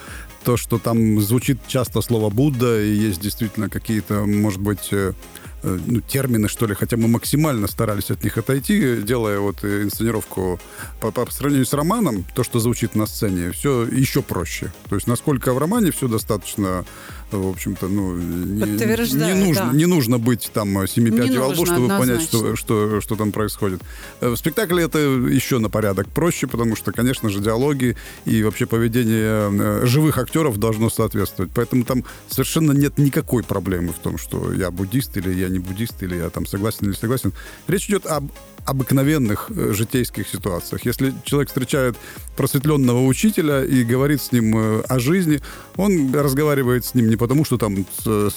то, 0.44 0.56
что 0.56 0.78
там 0.78 1.20
звучит 1.20 1.58
часто 1.66 2.00
слово 2.00 2.30
Будда, 2.30 2.82
и 2.82 2.90
есть 2.90 3.20
действительно 3.20 3.68
какие-то, 3.68 4.25
может 4.25 4.61
быть, 4.61 4.88
э, 4.92 5.12
ну, 5.62 6.00
термины, 6.00 6.48
что 6.48 6.66
ли, 6.66 6.74
хотя 6.74 6.96
мы 6.96 7.08
максимально 7.08 7.66
старались 7.66 8.10
от 8.10 8.22
них 8.24 8.38
отойти, 8.38 9.02
делая 9.02 9.38
вот 9.38 9.64
э, 9.64 9.82
инсценировку 9.82 10.60
по, 11.00 11.10
по 11.10 11.30
сравнению 11.30 11.66
с 11.66 11.72
романом, 11.72 12.24
то, 12.34 12.44
что 12.44 12.60
звучит 12.60 12.94
на 12.94 13.06
сцене, 13.06 13.50
все 13.52 13.84
еще 13.84 14.22
проще. 14.22 14.72
То 14.88 14.94
есть 14.94 15.06
насколько 15.06 15.52
в 15.52 15.58
романе 15.58 15.90
все 15.90 16.08
достаточно 16.08 16.84
в 17.30 17.48
общем-то, 17.48 17.88
ну, 17.88 18.16
не, 18.16 18.62
не, 18.62 19.34
нужно, 19.34 19.66
да. 19.66 19.72
не 19.72 19.86
нужно 19.86 20.18
быть 20.18 20.50
там 20.52 20.86
семи 20.86 21.10
пядей 21.10 21.38
во 21.38 21.48
лбу, 21.48 21.66
чтобы 21.66 21.84
однозначно. 21.84 21.98
понять, 21.98 22.22
что, 22.22 22.56
что, 22.56 23.00
что 23.02 23.16
там 23.16 23.32
происходит. 23.32 23.82
Э, 24.20 24.30
в 24.30 24.36
спектакле 24.36 24.84
это 24.84 24.98
еще 24.98 25.58
на 25.58 25.68
порядок 25.68 26.08
проще, 26.08 26.46
потому 26.46 26.74
что, 26.74 26.90
конечно 26.92 27.28
же, 27.28 27.40
диалоги 27.40 27.96
и 28.24 28.42
вообще 28.42 28.64
поведение 28.66 29.50
э, 29.52 29.86
живых 29.86 30.16
актеров 30.16 30.56
должно 30.58 30.88
соответствовать. 30.88 31.52
Поэтому 31.54 31.84
там 31.84 32.04
совершенно 32.28 32.72
нет 32.72 32.96
никакой 32.96 33.42
проблемы 33.42 33.92
в 33.92 33.98
том, 33.98 34.16
что 34.16 34.52
я 34.54 34.70
буддист 34.70 35.16
или 35.18 35.32
я 35.32 35.48
не 35.49 35.59
буддист, 35.59 36.02
или 36.02 36.17
я 36.17 36.31
там 36.31 36.47
согласен 36.47 36.87
или 36.87 36.95
согласен. 36.95 37.33
Речь 37.67 37.88
идет 37.88 38.07
об 38.07 38.31
обыкновенных 38.69 39.50
э, 39.50 39.73
житейских 39.73 40.28
ситуациях. 40.28 40.85
Если 40.85 41.14
человек 41.25 41.49
встречает 41.49 41.97
просветленного 42.37 43.07
учителя 43.07 43.64
и 43.64 43.83
говорит 43.83 44.21
с 44.21 44.31
ним 44.31 44.57
э, 44.57 44.81
о 44.83 44.99
жизни, 44.99 45.40
он 45.76 46.14
разговаривает 46.14 46.85
с 46.85 46.95
ним 46.95 47.09
не 47.09 47.17
потому, 47.17 47.45
что 47.45 47.57
там, 47.57 47.87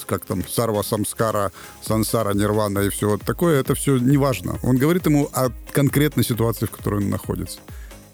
как 0.06 0.24
там, 0.24 0.46
сарва, 0.48 0.82
самскара, 0.82 1.52
сансара, 1.82 2.32
нирвана 2.32 2.80
и 2.80 2.88
все 2.88 3.10
вот 3.10 3.22
такое, 3.22 3.60
это 3.60 3.74
все 3.74 3.98
не 3.98 4.16
важно. 4.16 4.58
Он 4.62 4.78
говорит 4.78 5.06
ему 5.06 5.28
о 5.34 5.50
конкретной 5.72 6.24
ситуации, 6.24 6.66
в 6.66 6.70
которой 6.70 7.02
он 7.02 7.10
находится 7.10 7.60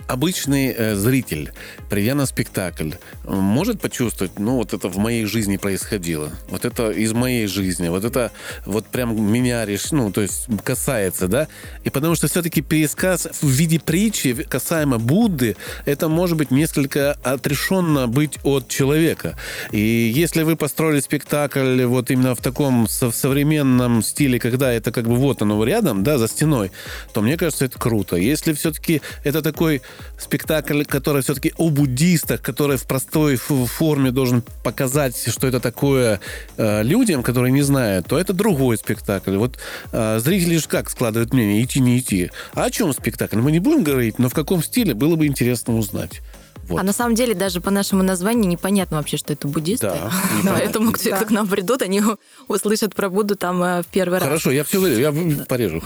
обычный 0.08 0.74
э, 0.76 0.94
зритель, 0.96 1.52
придя 1.90 2.14
на 2.14 2.26
спектакль, 2.26 2.92
может 3.24 3.80
почувствовать, 3.80 4.38
ну, 4.38 4.56
вот 4.56 4.72
это 4.72 4.88
в 4.88 4.96
моей 4.96 5.26
жизни 5.26 5.58
происходило, 5.58 6.32
вот 6.48 6.64
это 6.64 6.90
из 6.90 7.12
моей 7.12 7.46
жизни, 7.46 7.88
вот 7.88 8.04
это 8.04 8.32
вот 8.64 8.86
прям 8.86 9.14
меня 9.30 9.64
реш... 9.64 9.92
ну, 9.92 10.10
то 10.10 10.22
есть 10.22 10.46
касается, 10.64 11.28
да? 11.28 11.46
И 11.84 11.90
потому 11.90 12.14
что 12.14 12.26
все-таки 12.26 12.62
пересказ 12.62 13.28
в 13.40 13.48
виде 13.48 13.78
притчи 13.78 14.32
касаемо 14.32 14.98
Будды, 14.98 15.56
это 15.84 16.08
может 16.08 16.36
быть 16.38 16.50
несколько 16.50 17.12
отрешенно 17.22 18.08
быть 18.08 18.38
от 18.42 18.68
человека. 18.68 19.38
И 19.72 19.78
если 20.14 20.42
вы 20.42 20.56
построили 20.56 21.00
спектакль 21.00 21.84
вот 21.84 22.10
именно 22.10 22.34
в 22.34 22.40
таком 22.40 22.88
современном 22.88 24.02
стиле, 24.02 24.40
когда 24.40 24.72
это 24.72 24.90
как 24.90 25.06
бы 25.06 25.16
вот 25.16 25.42
оно 25.42 25.62
рядом, 25.64 26.02
да, 26.02 26.16
за 26.16 26.28
стеной, 26.28 26.72
то 27.12 27.20
мне 27.20 27.36
кажется, 27.36 27.66
это 27.66 27.78
круто. 27.78 28.16
Если 28.16 28.54
все-таки 28.54 29.02
это 29.24 29.42
такой 29.42 29.82
спектакль, 30.18 30.84
который 30.84 31.22
все-таки 31.22 31.52
о 31.56 31.70
буддистах, 31.70 32.42
который 32.42 32.76
в 32.76 32.84
простой 32.86 33.36
форме 33.36 34.10
должен 34.10 34.42
показать, 34.62 35.16
что 35.28 35.46
это 35.46 35.60
такое 35.60 36.20
э, 36.56 36.82
людям, 36.82 37.22
которые 37.22 37.52
не 37.52 37.62
знают, 37.62 38.06
то 38.06 38.18
это 38.18 38.32
другой 38.32 38.76
спектакль. 38.76 39.36
Вот 39.36 39.58
э, 39.92 40.18
зрители 40.20 40.56
же 40.56 40.68
как 40.68 40.90
складывают 40.90 41.32
мнение, 41.32 41.62
идти, 41.62 41.80
не 41.80 41.98
идти. 41.98 42.30
А 42.54 42.64
о 42.64 42.70
чем 42.70 42.92
спектакль? 42.92 43.38
Мы 43.38 43.52
не 43.52 43.58
будем 43.58 43.84
говорить, 43.84 44.18
но 44.18 44.28
в 44.28 44.34
каком 44.34 44.62
стиле 44.62 44.94
было 44.94 45.16
бы 45.16 45.26
интересно 45.26 45.76
узнать. 45.76 46.20
Вот. 46.68 46.80
А 46.80 46.82
на 46.82 46.92
самом 46.92 47.14
деле 47.14 47.34
даже 47.34 47.60
по 47.60 47.70
нашему 47.70 48.02
названию 48.02 48.46
непонятно 48.46 48.98
вообще, 48.98 49.16
что 49.16 49.32
это 49.32 49.48
буддисты. 49.48 49.86
Да. 49.86 50.10
Поэтому 50.44 50.92
те, 50.92 51.14
кто 51.14 51.24
к 51.24 51.30
нам 51.30 51.48
придут, 51.48 51.82
они 51.82 52.02
услышат 52.46 52.94
про 52.94 53.08
Будду 53.08 53.36
там 53.36 53.62
э, 53.62 53.82
в 53.82 53.86
первый 53.86 54.18
раз. 54.18 54.28
Хорошо, 54.28 54.50
я 54.50 54.64
все 54.64 54.86
я 54.86 55.12
порежу. 55.48 55.82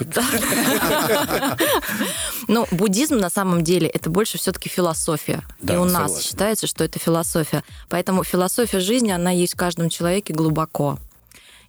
Ну, 2.49 2.67
буддизм 2.73 3.19
на 3.19 3.31
самом 3.31 3.63
деле 3.63 3.87
это 3.87 4.11
больше 4.11 4.37
все-таки 4.37 4.69
философия. 4.69 5.43
И 5.63 5.73
у 5.73 5.85
нас 5.85 6.23
считается, 6.23 6.67
что 6.67 6.85
это 6.85 6.99
философия. 6.99 7.63
Поэтому 7.89 8.25
философия 8.25 8.81
жизни, 8.81 9.11
она 9.11 9.31
есть 9.31 9.55
в 9.55 9.57
каждом 9.57 9.89
человеке 9.89 10.35
глубоко. 10.35 10.99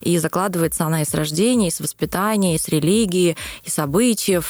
И 0.03 0.17
закладывается 0.17 0.85
она 0.85 1.01
и 1.01 1.05
с 1.05 1.13
рождения, 1.13 1.67
и 1.67 1.71
с 1.71 1.79
воспитания, 1.79 2.55
и 2.55 2.59
с 2.59 2.67
религии, 2.67 3.37
и 3.63 3.69
с 3.69 3.79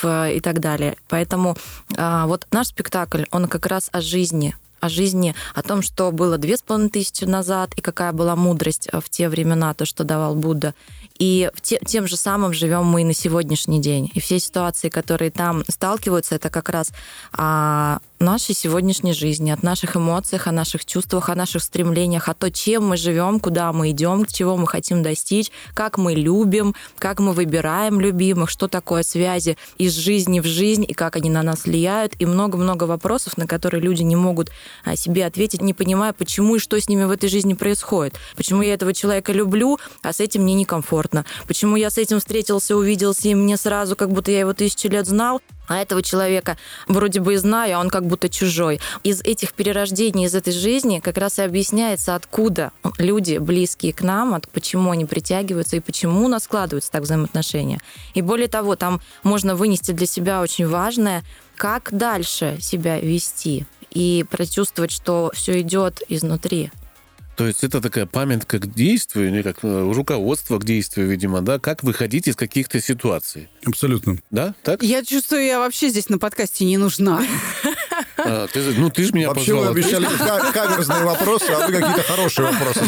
э, 0.03 0.35
и 0.35 0.39
так 0.39 0.59
далее. 0.59 0.97
Поэтому 1.09 1.55
а, 1.95 2.25
вот 2.27 2.47
наш 2.51 2.67
спектакль, 2.67 3.23
он 3.31 3.47
как 3.47 3.65
раз 3.65 3.89
о 3.91 4.01
жизни, 4.01 4.55
о 4.79 4.89
жизни, 4.89 5.33
о 5.55 5.61
том, 5.61 5.81
что 5.81 6.11
было 6.11 6.37
две 6.37 6.57
с 6.57 6.61
половиной 6.61 6.89
тысячи 6.89 7.23
назад, 7.23 7.73
и 7.75 7.81
какая 7.81 8.11
была 8.11 8.35
мудрость 8.35 8.89
в 8.91 9.09
те 9.09 9.29
времена, 9.29 9.73
то, 9.73 9.85
что 9.85 10.03
давал 10.03 10.35
Будда. 10.35 10.73
И 11.19 11.49
те, 11.61 11.79
тем 11.85 12.07
же 12.07 12.17
самым 12.17 12.53
живем 12.53 12.85
мы 12.85 13.01
и 13.01 13.05
на 13.05 13.13
сегодняшний 13.13 13.79
день. 13.79 14.11
И 14.13 14.19
все 14.19 14.39
ситуации, 14.39 14.89
которые 14.89 15.31
там 15.31 15.63
сталкиваются, 15.69 16.35
это 16.35 16.49
как 16.49 16.69
раз 16.69 16.91
а, 17.31 17.99
нашей 18.23 18.55
сегодняшней 18.55 19.13
жизни, 19.13 19.51
от 19.51 19.61
наших 19.61 19.95
эмоций, 19.95 20.39
о 20.43 20.51
наших 20.51 20.85
чувствах, 20.85 21.29
о 21.29 21.35
наших 21.35 21.61
стремлениях, 21.61 22.29
о 22.29 22.33
том, 22.33 22.51
чем 22.51 22.87
мы 22.87 22.97
живем, 22.97 23.39
куда 23.39 23.71
мы 23.71 23.91
идем, 23.91 24.25
чего 24.25 24.57
мы 24.57 24.65
хотим 24.65 25.03
достичь, 25.03 25.51
как 25.73 25.97
мы 25.97 26.13
любим, 26.13 26.73
как 26.97 27.19
мы 27.19 27.33
выбираем 27.33 27.99
любимых, 27.99 28.49
что 28.49 28.67
такое 28.67 29.03
связи 29.03 29.57
из 29.77 29.93
жизни 29.93 30.39
в 30.39 30.45
жизнь 30.45 30.85
и 30.87 30.93
как 30.93 31.17
они 31.17 31.29
на 31.29 31.43
нас 31.43 31.65
влияют, 31.65 32.13
и 32.19 32.25
много-много 32.25 32.85
вопросов, 32.85 33.37
на 33.37 33.45
которые 33.45 33.81
люди 33.81 34.01
не 34.01 34.15
могут 34.15 34.49
а, 34.83 34.95
себе 34.95 35.25
ответить, 35.25 35.61
не 35.61 35.73
понимая, 35.73 36.13
почему 36.13 36.55
и 36.55 36.59
что 36.59 36.79
с 36.79 36.87
ними 36.87 37.03
в 37.03 37.11
этой 37.11 37.29
жизни 37.29 37.53
происходит. 37.53 38.15
Почему 38.35 38.61
я 38.61 38.73
этого 38.73 38.93
человека 38.93 39.33
люблю, 39.33 39.79
а 40.01 40.13
с 40.13 40.19
этим 40.19 40.43
мне 40.43 40.53
некомфортно. 40.53 41.25
Почему 41.47 41.75
я 41.75 41.89
с 41.89 41.97
этим 41.97 42.19
встретился, 42.19 42.75
увиделся, 42.75 43.27
и 43.27 43.35
мне 43.35 43.57
сразу, 43.57 43.95
как 43.95 44.11
будто 44.11 44.31
я 44.31 44.39
его 44.39 44.53
тысячу 44.53 44.87
лет 44.87 45.07
знал, 45.07 45.41
а 45.67 45.77
этого 45.77 46.01
человека 46.01 46.57
вроде 46.87 47.19
бы 47.19 47.33
и 47.33 47.37
знаю, 47.37 47.77
а 47.77 47.79
он 47.79 47.89
как 47.89 48.05
будто 48.05 48.29
чужой. 48.29 48.79
Из 49.03 49.21
этих 49.21 49.53
перерождений, 49.53 50.25
из 50.25 50.35
этой 50.35 50.53
жизни 50.53 50.99
как 50.99 51.17
раз 51.17 51.39
и 51.39 51.41
объясняется, 51.41 52.15
откуда 52.15 52.71
люди, 52.97 53.37
близкие 53.37 53.93
к 53.93 54.01
нам, 54.01 54.33
от, 54.33 54.47
почему 54.49 54.91
они 54.91 55.05
притягиваются 55.05 55.77
и 55.77 55.79
почему 55.79 56.25
у 56.25 56.27
нас 56.27 56.43
складываются 56.43 56.91
так 56.91 57.03
взаимоотношения. 57.03 57.79
И 58.13 58.21
более 58.21 58.47
того, 58.47 58.75
там 58.75 59.01
можно 59.23 59.55
вынести 59.55 59.91
для 59.91 60.05
себя 60.05 60.41
очень 60.41 60.67
важное, 60.67 61.23
как 61.55 61.95
дальше 61.95 62.57
себя 62.59 62.99
вести 62.99 63.65
и 63.91 64.25
прочувствовать, 64.29 64.91
что 64.91 65.31
все 65.33 65.61
идет 65.61 66.01
изнутри. 66.09 66.71
То 67.35 67.47
есть 67.47 67.63
это 67.63 67.81
такая 67.81 68.05
памятка 68.05 68.59
к 68.59 68.71
действию, 68.73 69.31
не 69.31 69.41
как 69.41 69.57
э, 69.63 69.91
руководство 69.93 70.59
к 70.59 70.65
действию, 70.65 71.07
видимо, 71.07 71.41
да? 71.41 71.57
Как 71.57 71.83
выходить 71.83 72.27
из 72.27 72.35
каких-то 72.35 72.79
ситуаций. 72.79 73.49
Абсолютно. 73.65 74.17
Да? 74.29 74.53
Так? 74.63 74.83
Я 74.83 75.03
чувствую, 75.03 75.43
я 75.43 75.59
вообще 75.59 75.89
здесь 75.89 76.09
на 76.09 76.19
подкасте 76.19 76.65
не 76.65 76.77
нужна. 76.77 77.25
А, 78.17 78.47
ты, 78.47 78.61
ну, 78.77 78.89
ты 78.91 79.05
же 79.05 79.13
меня 79.13 79.29
Вообще 79.29 79.53
позвала. 79.53 79.71
вы 79.71 79.79
обещали 79.79 80.07
каверзные 80.53 81.03
вопросы, 81.03 81.49
а 81.49 81.67
вы 81.67 81.73
какие-то 81.73 82.03
хорошие 82.03 82.47
вопросы. 82.47 82.79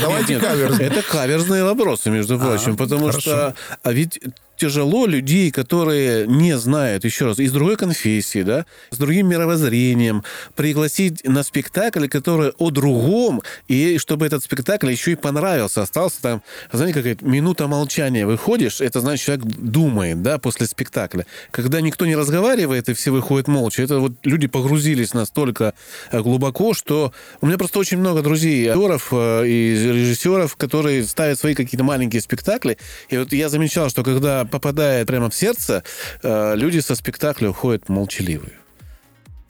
Давайте 0.00 0.38
каверзные. 0.38 0.88
Это 0.88 1.02
каверзные 1.02 1.64
вопросы, 1.64 2.10
между 2.10 2.38
прочим, 2.38 2.76
потому 2.76 3.12
что... 3.12 3.54
А 3.82 3.92
ведь 3.92 4.20
тяжело 4.62 5.06
людей, 5.06 5.50
которые 5.50 6.24
не 6.28 6.56
знают, 6.56 7.04
еще 7.04 7.26
раз, 7.26 7.40
из 7.40 7.50
другой 7.50 7.76
конфессии, 7.76 8.42
да, 8.42 8.64
с 8.90 8.96
другим 8.96 9.26
мировоззрением, 9.26 10.22
пригласить 10.54 11.24
на 11.24 11.42
спектакль, 11.42 12.06
который 12.06 12.52
о 12.58 12.70
другом, 12.70 13.42
и 13.66 13.98
чтобы 13.98 14.24
этот 14.24 14.44
спектакль 14.44 14.92
еще 14.92 15.12
и 15.12 15.14
понравился. 15.16 15.82
Остался 15.82 16.22
там, 16.22 16.42
знаете, 16.70 16.94
какая-то 16.94 17.24
минута 17.24 17.66
молчания. 17.66 18.24
Выходишь, 18.24 18.80
это 18.80 19.00
значит, 19.00 19.26
человек 19.26 19.46
думает, 19.46 20.22
да, 20.22 20.38
после 20.38 20.66
спектакля. 20.66 21.26
Когда 21.50 21.80
никто 21.80 22.06
не 22.06 22.14
разговаривает, 22.14 22.88
и 22.88 22.94
все 22.94 23.10
выходят 23.10 23.48
молча, 23.48 23.82
это 23.82 23.98
вот 23.98 24.12
люди 24.22 24.46
погрузились 24.46 25.12
настолько 25.12 25.74
э, 26.12 26.20
глубоко, 26.20 26.72
что 26.72 27.12
у 27.40 27.46
меня 27.46 27.58
просто 27.58 27.80
очень 27.80 27.98
много 27.98 28.22
друзей, 28.22 28.68
актеров 28.68 29.08
э, 29.10 29.44
и 29.48 29.70
режиссеров, 29.92 30.54
которые 30.54 31.02
ставят 31.02 31.40
свои 31.40 31.56
какие-то 31.56 31.82
маленькие 31.82 32.22
спектакли. 32.22 32.78
И 33.08 33.18
вот 33.18 33.32
я 33.32 33.48
замечал, 33.48 33.90
что 33.90 34.04
когда 34.04 34.44
попадает 34.52 35.06
прямо 35.08 35.28
в 35.28 35.34
сердце, 35.34 35.82
э, 36.22 36.54
люди 36.54 36.78
со 36.78 36.94
спектакля 36.94 37.50
уходят 37.50 37.88
молчаливые. 37.88 38.58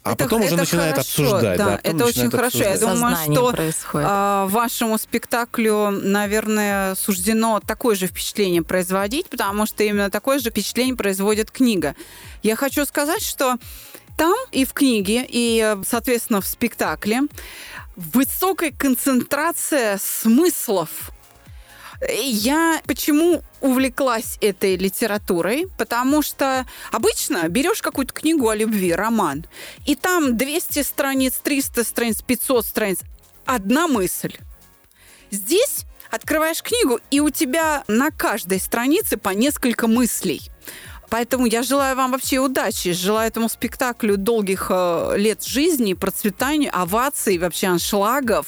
А 0.03 0.15
потом 0.17 0.41
уже 0.41 0.57
начинает 0.57 0.95
хорошо, 0.95 1.23
обсуждать. 1.23 1.57
Да, 1.57 1.65
да, 1.65 1.79
это 1.81 2.05
очень 2.05 2.29
хорошо. 2.29 2.57
Я 2.57 2.73
обсуждать. 2.73 2.79
думаю, 2.81 3.15
Сознание 3.15 3.35
что 3.35 3.51
происходит. 3.53 4.07
а, 4.09 4.45
вашему 4.47 4.97
спектаклю, 4.97 5.91
наверное, 5.91 6.95
суждено 6.95 7.61
такое 7.65 7.95
же 7.95 8.07
впечатление 8.07 8.63
производить, 8.63 9.29
потому 9.29 9.65
что 9.65 9.83
именно 9.83 10.09
такое 10.09 10.39
же 10.39 10.49
впечатление 10.49 10.95
производит 10.95 11.51
книга. 11.51 11.95
Я 12.41 12.57
хочу 12.57 12.85
сказать, 12.85 13.23
что 13.23 13.55
там 14.17 14.35
и 14.51 14.65
в 14.65 14.73
книге, 14.73 15.25
и, 15.27 15.77
соответственно, 15.87 16.41
в 16.41 16.47
спектакле 16.47 17.21
высокая 17.95 18.71
концентрация 18.71 19.97
смыслов. 19.97 21.11
Я 22.09 22.81
почему 22.85 23.43
увлеклась 23.61 24.37
этой 24.41 24.75
литературой? 24.75 25.67
Потому 25.77 26.21
что 26.21 26.65
обычно 26.91 27.47
берешь 27.47 27.81
какую-то 27.81 28.13
книгу 28.13 28.49
о 28.49 28.55
любви, 28.55 28.93
роман, 28.93 29.45
и 29.85 29.95
там 29.95 30.37
200 30.37 30.83
страниц, 30.83 31.39
300 31.41 31.83
страниц, 31.83 32.21
500 32.21 32.65
страниц. 32.65 32.99
Одна 33.45 33.87
мысль. 33.87 34.35
Здесь 35.31 35.85
открываешь 36.11 36.61
книгу, 36.61 36.99
и 37.09 37.19
у 37.19 37.29
тебя 37.29 37.83
на 37.87 38.11
каждой 38.11 38.59
странице 38.59 39.17
по 39.17 39.29
несколько 39.29 39.87
мыслей. 39.87 40.41
Поэтому 41.09 41.45
я 41.45 41.61
желаю 41.61 41.95
вам 41.95 42.11
вообще 42.11 42.39
удачи, 42.39 42.91
желаю 42.91 43.27
этому 43.27 43.47
спектаклю 43.47 44.17
долгих 44.17 44.67
э, 44.69 45.13
лет 45.17 45.43
жизни, 45.43 45.93
процветания, 45.93 46.71
оваций, 46.71 47.37
вообще 47.37 47.67
аншлагов, 47.67 48.47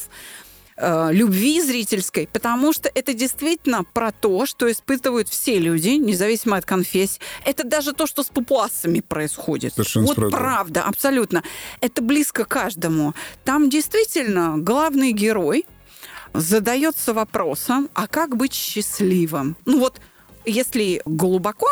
э, 0.78 1.10
любви 1.12 1.62
зрительской, 1.62 2.28
потому 2.32 2.74
что 2.74 2.90
это 2.94 3.14
действительно 3.14 3.84
про 3.84 4.12
то, 4.12 4.46
что 4.46 4.72
испытывают 4.72 5.30
все 5.30 5.60
люди, 5.60 5.90
независимо 5.90 6.58
от 6.58 6.66
конфессии. 6.66 7.20
Это 7.46 7.64
даже 7.64 7.94
то, 7.94 8.08
что 8.08 8.24
с 8.24 8.28
папуасами 8.28 9.00
происходит. 9.00 9.74
Совершенно 9.74 10.06
вот 10.06 10.14
справедливо. 10.14 10.40
правда, 10.40 10.84
абсолютно. 10.84 11.44
Это 11.82 12.02
близко 12.02 12.46
каждому. 12.46 13.14
Там 13.44 13.70
действительно 13.70 14.58
главный 14.58 15.12
герой 15.12 15.66
задается 16.34 17.14
вопросом, 17.14 17.90
а 17.94 18.08
как 18.08 18.36
быть 18.36 18.54
счастливым? 18.54 19.56
Ну 19.66 19.80
вот, 19.80 20.00
если 20.46 21.02
глубоко 21.06 21.68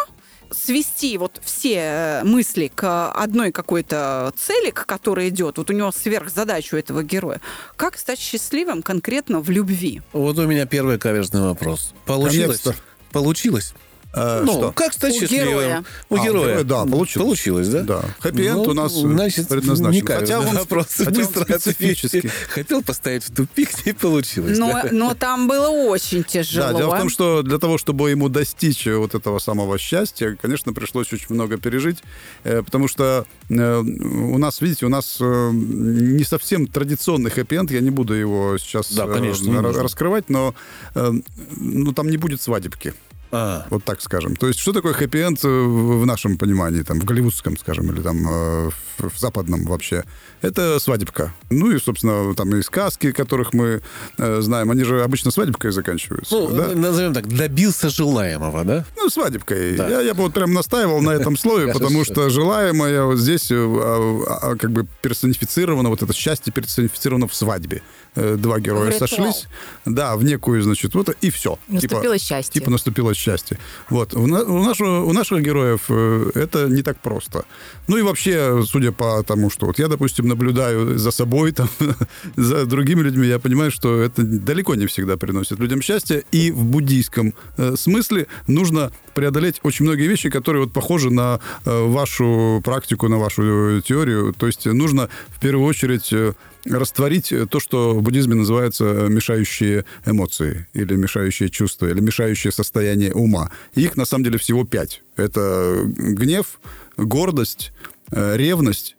свести 0.54 1.18
вот 1.18 1.42
все 1.44 1.76
э, 1.76 2.24
мысли 2.24 2.72
к 2.74 3.12
одной 3.12 3.52
какой-то 3.52 4.34
цели, 4.38 4.72
к 4.72 4.86
которой 4.86 5.30
идет, 5.30 5.58
вот 5.58 5.70
у 5.70 5.74
него 5.74 5.92
сверхзадача 5.92 6.76
у 6.76 6.78
этого 6.78 7.04
героя, 7.04 7.42
как 7.76 7.98
стать 7.98 8.20
счастливым 8.20 8.82
конкретно 8.82 9.40
в 9.40 9.50
любви? 9.50 10.02
Вот 10.12 10.38
у 10.38 10.48
меня 10.48 10.66
первый 10.66 11.00
каверзный 11.00 11.42
вопрос. 11.42 11.94
Получилось? 12.06 12.64
Наконец-то. 12.64 12.76
Получилось? 13.12 13.74
Э, 14.16 14.44
ну, 14.46 14.54
что? 14.54 14.72
как 14.74 14.94
стать 14.94 15.16
У 15.16 15.20
счастливым? 15.20 15.48
героя. 15.50 15.84
У 16.10 16.16
А, 16.16 16.20
героя. 16.24 16.48
героя, 16.50 16.64
да, 16.64 16.86
получилось. 16.86 17.26
Получилось, 17.26 17.68
да? 17.70 17.82
Да. 17.82 18.06
Хэппи-энд 18.20 18.56
Ну, 18.58 18.62
у 18.64 18.74
нас 18.74 18.94
э, 18.96 19.00
значит, 19.00 19.48
предназначен. 19.48 20.08
он- 20.38 20.56
вопрос. 20.58 20.88
хотя 20.98 21.10
он 21.10 21.14
Быстро 21.18 21.44
специфический. 21.46 22.18
ответил. 22.20 22.30
Хотел 22.50 22.84
поставить 22.84 23.24
в 23.24 23.34
тупик, 23.36 23.86
не 23.88 23.94
получилось. 23.94 24.58
Но, 24.60 24.72
да? 24.72 24.90
но 24.92 25.14
там 25.16 25.48
было 25.48 25.68
очень 25.70 26.24
тяжело. 26.24 26.68
Да, 26.74 26.78
дело 26.78 26.96
в 26.96 27.00
том, 27.00 27.10
что 27.10 27.42
для 27.42 27.58
того, 27.58 27.80
чтобы 27.80 28.12
ему 28.12 28.30
достичь 28.30 28.86
э, 28.86 28.96
вот 28.96 29.16
этого 29.16 29.40
самого 29.40 29.80
счастья, 29.80 30.38
конечно, 30.40 30.74
пришлось 30.74 31.12
очень 31.12 31.28
много 31.30 31.58
пережить, 31.58 32.04
э, 32.44 32.62
потому 32.62 32.88
что 32.88 33.26
у 33.50 34.38
нас, 34.38 34.62
видите, 34.62 34.86
у 34.86 34.90
нас 34.90 35.18
не 35.20 36.24
совсем 36.24 36.68
традиционный 36.68 37.32
хэппи-энд, 37.32 37.72
я 37.72 37.80
не 37.82 37.90
буду 37.90 38.14
его 38.14 38.58
сейчас 38.60 38.92
Да, 38.94 39.08
конечно, 39.08 39.62
раскрывать, 39.74 40.30
но 40.30 40.54
ну, 40.96 41.94
там 41.94 42.10
не 42.10 42.18
будет 42.18 42.42
свадебки. 42.42 42.94
А, 43.36 43.66
Вот 43.72 43.84
так 43.84 44.00
скажем. 44.00 44.36
То 44.36 44.48
есть, 44.48 44.60
что 44.60 44.74
такое 44.74 44.94
хэппи-энд 44.94 45.44
э, 45.44 45.48
в 45.48 46.06
нашем 46.06 46.38
понимании, 46.38 46.84
там, 46.84 47.00
в 47.00 47.04
голливудском, 47.04 47.58
скажем, 47.58 47.92
или 47.92 48.00
там 48.00 48.28
э, 48.30 48.70
в, 49.00 49.18
западном 49.18 49.64
вообще? 49.64 50.04
Это 50.44 50.78
свадебка. 50.80 51.34
Ну 51.50 51.72
и, 51.72 51.80
собственно, 51.80 52.36
там 52.36 52.56
и 52.56 52.62
сказки, 52.62 53.12
которых 53.12 53.54
мы 53.54 53.82
э, 54.20 54.42
знаем, 54.42 54.70
они 54.70 54.84
же 54.84 55.02
обычно 55.02 55.32
свадебкой 55.32 55.72
заканчиваются. 55.72 56.36
ну, 56.36 56.56
да? 56.56 56.76
назовем 56.76 57.16
так, 57.16 57.28
добился 57.28 57.90
желаемого, 57.90 58.64
да? 58.64 58.86
Ну, 58.96 59.10
свадебкой. 59.10 59.78
Да. 59.78 59.90
Я, 59.90 60.02
я 60.02 60.14
бы 60.14 60.22
вот 60.22 60.34
прям 60.36 60.54
настаивал 60.54 61.02
на 61.02 61.10
этом 61.10 61.36
слове, 61.36 61.74
потому 61.74 62.06
что 62.06 62.30
желаемое 62.30 63.04
вот 63.04 63.18
здесь 63.18 63.50
а, 63.52 64.22
а, 64.42 64.56
как 64.58 64.72
бы 64.72 64.86
персонифицировано, 65.02 65.90
вот 65.90 66.04
это 66.04 66.14
счастье 66.14 66.54
персонифицировано 66.54 67.28
в 67.28 67.34
свадьбе. 67.34 67.82
Э, 68.16 68.36
Два 68.38 68.60
героя 68.60 68.92
В 68.92 68.94
ритуал. 68.94 69.08
сошлись, 69.08 69.48
да, 69.86 70.16
в 70.16 70.24
некую, 70.24 70.62
значит, 70.62 70.94
вот 70.94 71.10
и 71.22 71.30
все. 71.32 71.58
Наступило 71.68 72.18
счастье. 72.20 72.60
Типа 72.60 72.70
наступило 72.72 73.14
счастье. 73.16 73.58
Вот. 73.90 74.14
У, 74.14 74.28
на- 74.28 74.44
у 74.44 74.64
нашего, 74.64 75.02
у 75.04 75.14
наших 75.14 75.42
героев 75.42 75.86
э, 75.90 76.32
это 76.36 76.68
не 76.68 76.84
так 76.84 77.00
просто. 77.00 77.46
Ну 77.88 77.98
и 77.98 78.02
вообще, 78.04 78.64
судя 78.68 78.92
по 78.92 79.24
тому, 79.24 79.50
что 79.50 79.66
вот 79.66 79.80
я, 79.80 79.88
допустим, 79.88 80.28
наблюдаю 80.28 80.98
за 81.00 81.10
собой, 81.12 81.54
там, 81.54 81.70
за 82.36 82.66
другими 82.66 83.02
людьми, 83.02 83.28
я 83.28 83.40
понимаю, 83.40 83.72
что 83.72 84.00
это 84.02 84.22
далеко 84.24 84.76
не 84.76 84.86
всегда 84.86 85.18
приносит 85.18 85.60
людям 85.60 85.82
счастье. 85.82 86.24
И 86.32 86.52
в 86.52 86.64
буддийском 86.66 87.34
э, 87.58 87.76
смысле 87.76 88.28
нужно 88.48 88.92
преодолеть 89.16 89.60
очень 89.64 89.86
многие 89.86 90.08
вещи, 90.08 90.30
которые 90.30 90.64
вот 90.66 90.74
похожи 90.74 91.10
на 91.10 91.40
э, 91.66 91.86
вашу 91.88 92.62
практику, 92.64 93.08
на 93.08 93.18
вашу 93.18 93.82
теорию. 93.82 94.34
То 94.38 94.46
есть 94.48 94.66
нужно 94.66 95.10
в 95.30 95.40
первую 95.40 95.68
очередь 95.68 96.14
растворить 96.66 97.34
то, 97.50 97.60
что 97.60 98.00
буддизме 98.04 98.36
называется 98.36 98.86
э, 98.86 99.10
мешающие 99.10 99.86
эмоции 100.06 100.68
или 100.74 100.96
мешающие 100.96 101.50
чувства, 101.50 101.88
или 101.88 102.00
мешающие 102.00 102.52
состояние 102.52 103.14
ума. 103.14 103.52
Их 103.76 103.98
на 103.98 104.06
самом 104.06 104.24
деле 104.26 104.38
всего 104.38 104.66
пять. 104.66 105.02
Это 105.16 105.84
гнев, 105.86 106.60
гордость, 106.98 107.72
э, 108.12 108.38
ревность, 108.38 108.96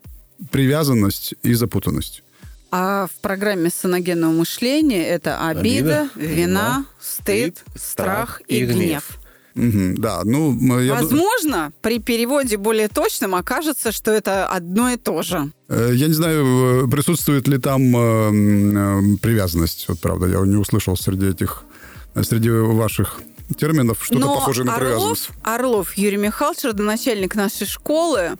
привязанность 0.51 1.35
и 1.43 1.53
запутанность. 1.53 2.23
А 2.71 3.07
в 3.07 3.21
программе 3.21 3.69
саногенного 3.69 4.31
мышления 4.33 5.07
это 5.07 5.47
обида, 5.47 6.01
Обида, 6.01 6.09
вина, 6.15 6.35
вина, 6.35 6.85
стыд, 6.99 7.57
стыд, 7.57 7.81
страх 7.81 8.29
страх 8.29 8.41
и 8.47 8.57
и 8.57 8.65
гнев. 8.65 8.75
гнев. 8.75 9.19
Мгм, 9.55 9.95
да, 9.95 10.21
ну, 10.25 10.79
я 10.81 10.95
ду- 10.99 11.07
Возможно, 11.07 11.71
при 11.81 11.99
переводе 11.99 12.57
более 12.57 12.89
точном 12.89 13.35
окажется, 13.35 13.91
что 13.93 14.11
это 14.11 14.47
одно 14.47 14.89
и 14.91 14.97
то 14.97 15.21
же. 15.23 15.49
Э, 15.69 15.91
Я 15.93 16.07
не 16.07 16.13
знаю, 16.13 16.85
э, 16.85 16.91
присутствует 16.91 17.47
ли 17.47 17.57
там 17.57 17.81
э, 17.95 19.17
привязанность. 19.21 19.85
Вот 19.87 19.99
правда, 20.01 20.27
я 20.27 20.39
не 20.45 20.57
услышал 20.57 20.97
среди 20.97 21.27
этих, 21.29 21.63
среди 22.21 22.49
ваших 22.49 23.21
терминов 23.57 23.99
что-то 24.01 24.27
похожее 24.35 24.65
на 24.65 24.73
привязанность. 24.77 25.29
Орлов, 25.43 25.55
Орлов 25.59 25.97
Юрий 25.97 26.17
Михайлович, 26.17 26.63
родоначальник 26.63 27.35
нашей 27.35 27.65
школы, 27.67 28.31